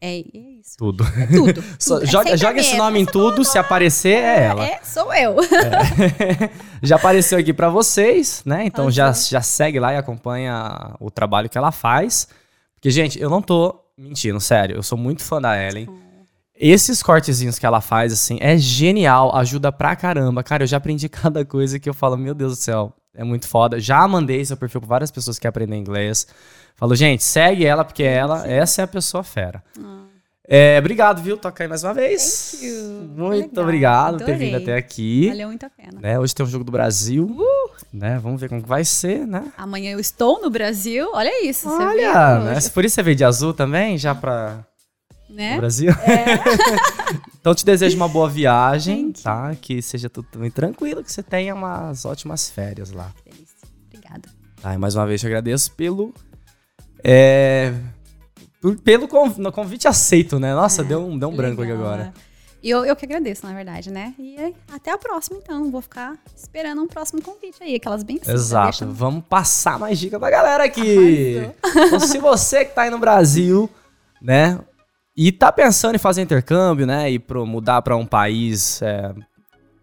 [0.01, 0.23] é, é
[0.61, 0.77] isso.
[0.77, 1.05] Tudo.
[1.05, 1.63] É tudo.
[1.79, 2.07] tudo.
[2.07, 4.65] joga, é joga esse nome em tudo, se aparecer é, é ela.
[4.65, 5.37] É, sou eu.
[5.43, 6.51] É.
[6.83, 8.65] já apareceu aqui para vocês, né?
[8.65, 12.29] Então já, já segue lá e acompanha o trabalho que ela faz.
[12.75, 14.77] Porque, gente, eu não tô mentindo, sério.
[14.77, 15.89] Eu sou muito fã da Ellen.
[16.55, 20.43] Esses cortezinhos que ela faz, assim, é genial, ajuda pra caramba.
[20.43, 23.49] Cara, eu já aprendi cada coisa que eu falo, meu Deus do céu, é muito
[23.49, 23.81] foda.
[23.81, 26.27] Já mandei seu perfil pra várias pessoas que aprendem inglês.
[26.77, 29.63] Falo, gente, segue ela, porque ela, essa é a pessoa fera.
[29.77, 30.05] Ah.
[30.51, 31.37] É, obrigado, viu?
[31.37, 32.53] Toca aí mais uma vez.
[32.53, 32.85] Thank you.
[33.17, 33.65] Muito Legal.
[33.65, 35.29] obrigado por ter vindo até aqui.
[35.29, 36.01] Valeu muito a pena.
[36.01, 36.19] Né?
[36.19, 37.25] Hoje tem um jogo do Brasil.
[37.27, 37.71] Uh!
[37.93, 38.19] Né?
[38.23, 39.53] Vamos ver como vai ser, né?
[39.59, 41.11] Amanhã eu estou no Brasil.
[41.13, 41.69] Olha isso.
[41.69, 42.59] Olha, né?
[42.73, 44.65] Por isso você veio de azul também, já pra
[45.29, 45.53] né?
[45.53, 45.91] no Brasil.
[45.91, 46.39] É.
[47.41, 49.55] então te desejo uma boa viagem, tá?
[49.61, 53.13] Que seja tudo também tranquilo, que você tenha umas ótimas férias lá.
[53.25, 53.69] Delícia.
[53.87, 54.29] Obrigada.
[54.61, 56.13] Tá, e mais uma vez te agradeço pelo
[57.03, 57.73] é,
[58.83, 59.07] pelo
[59.53, 60.55] convite aceito, né?
[60.55, 62.13] Nossa, é, deu um, deu um branco aqui agora.
[62.61, 64.15] E eu, eu que agradeço, na verdade, né?
[64.19, 64.37] E
[64.73, 65.71] até a próxima, então.
[65.71, 68.21] Vou ficar esperando um próximo convite aí, aquelas bem.
[68.27, 68.87] Exato.
[68.89, 71.37] Vamos passar mais dica pra galera aqui.
[71.65, 73.71] então, se você que tá aí no Brasil,
[74.21, 74.59] né?
[75.21, 77.11] E tá pensando em fazer intercâmbio, né?
[77.11, 78.81] E pro, mudar para um país.
[78.81, 79.13] É,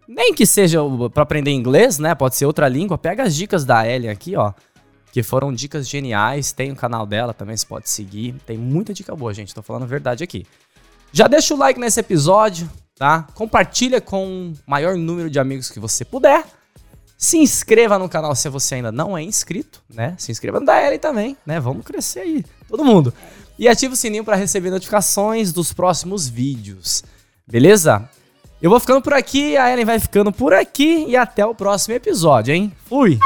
[0.08, 0.78] nem que seja
[1.12, 2.14] para aprender inglês, né?
[2.14, 2.96] Pode ser outra língua.
[2.96, 4.54] Pega as dicas da Ellen aqui, ó.
[5.12, 6.52] Que foram dicas geniais.
[6.52, 8.34] Tem o canal dela também, você pode seguir.
[8.46, 9.54] Tem muita dica boa, gente.
[9.54, 10.46] Tô falando a verdade aqui.
[11.12, 12.66] Já deixa o like nesse episódio,
[12.96, 13.26] tá?
[13.34, 16.46] Compartilha com o maior número de amigos que você puder.
[17.18, 20.14] Se inscreva no canal se você ainda não é inscrito, né?
[20.16, 21.60] Se inscreva no da Ellen também, né?
[21.60, 23.12] Vamos crescer aí, todo mundo.
[23.58, 27.02] E ativa o sininho para receber notificações dos próximos vídeos.
[27.46, 28.08] Beleza?
[28.60, 31.94] Eu vou ficando por aqui, a Ellen vai ficando por aqui e até o próximo
[31.94, 32.72] episódio, hein?
[32.88, 33.18] Fui!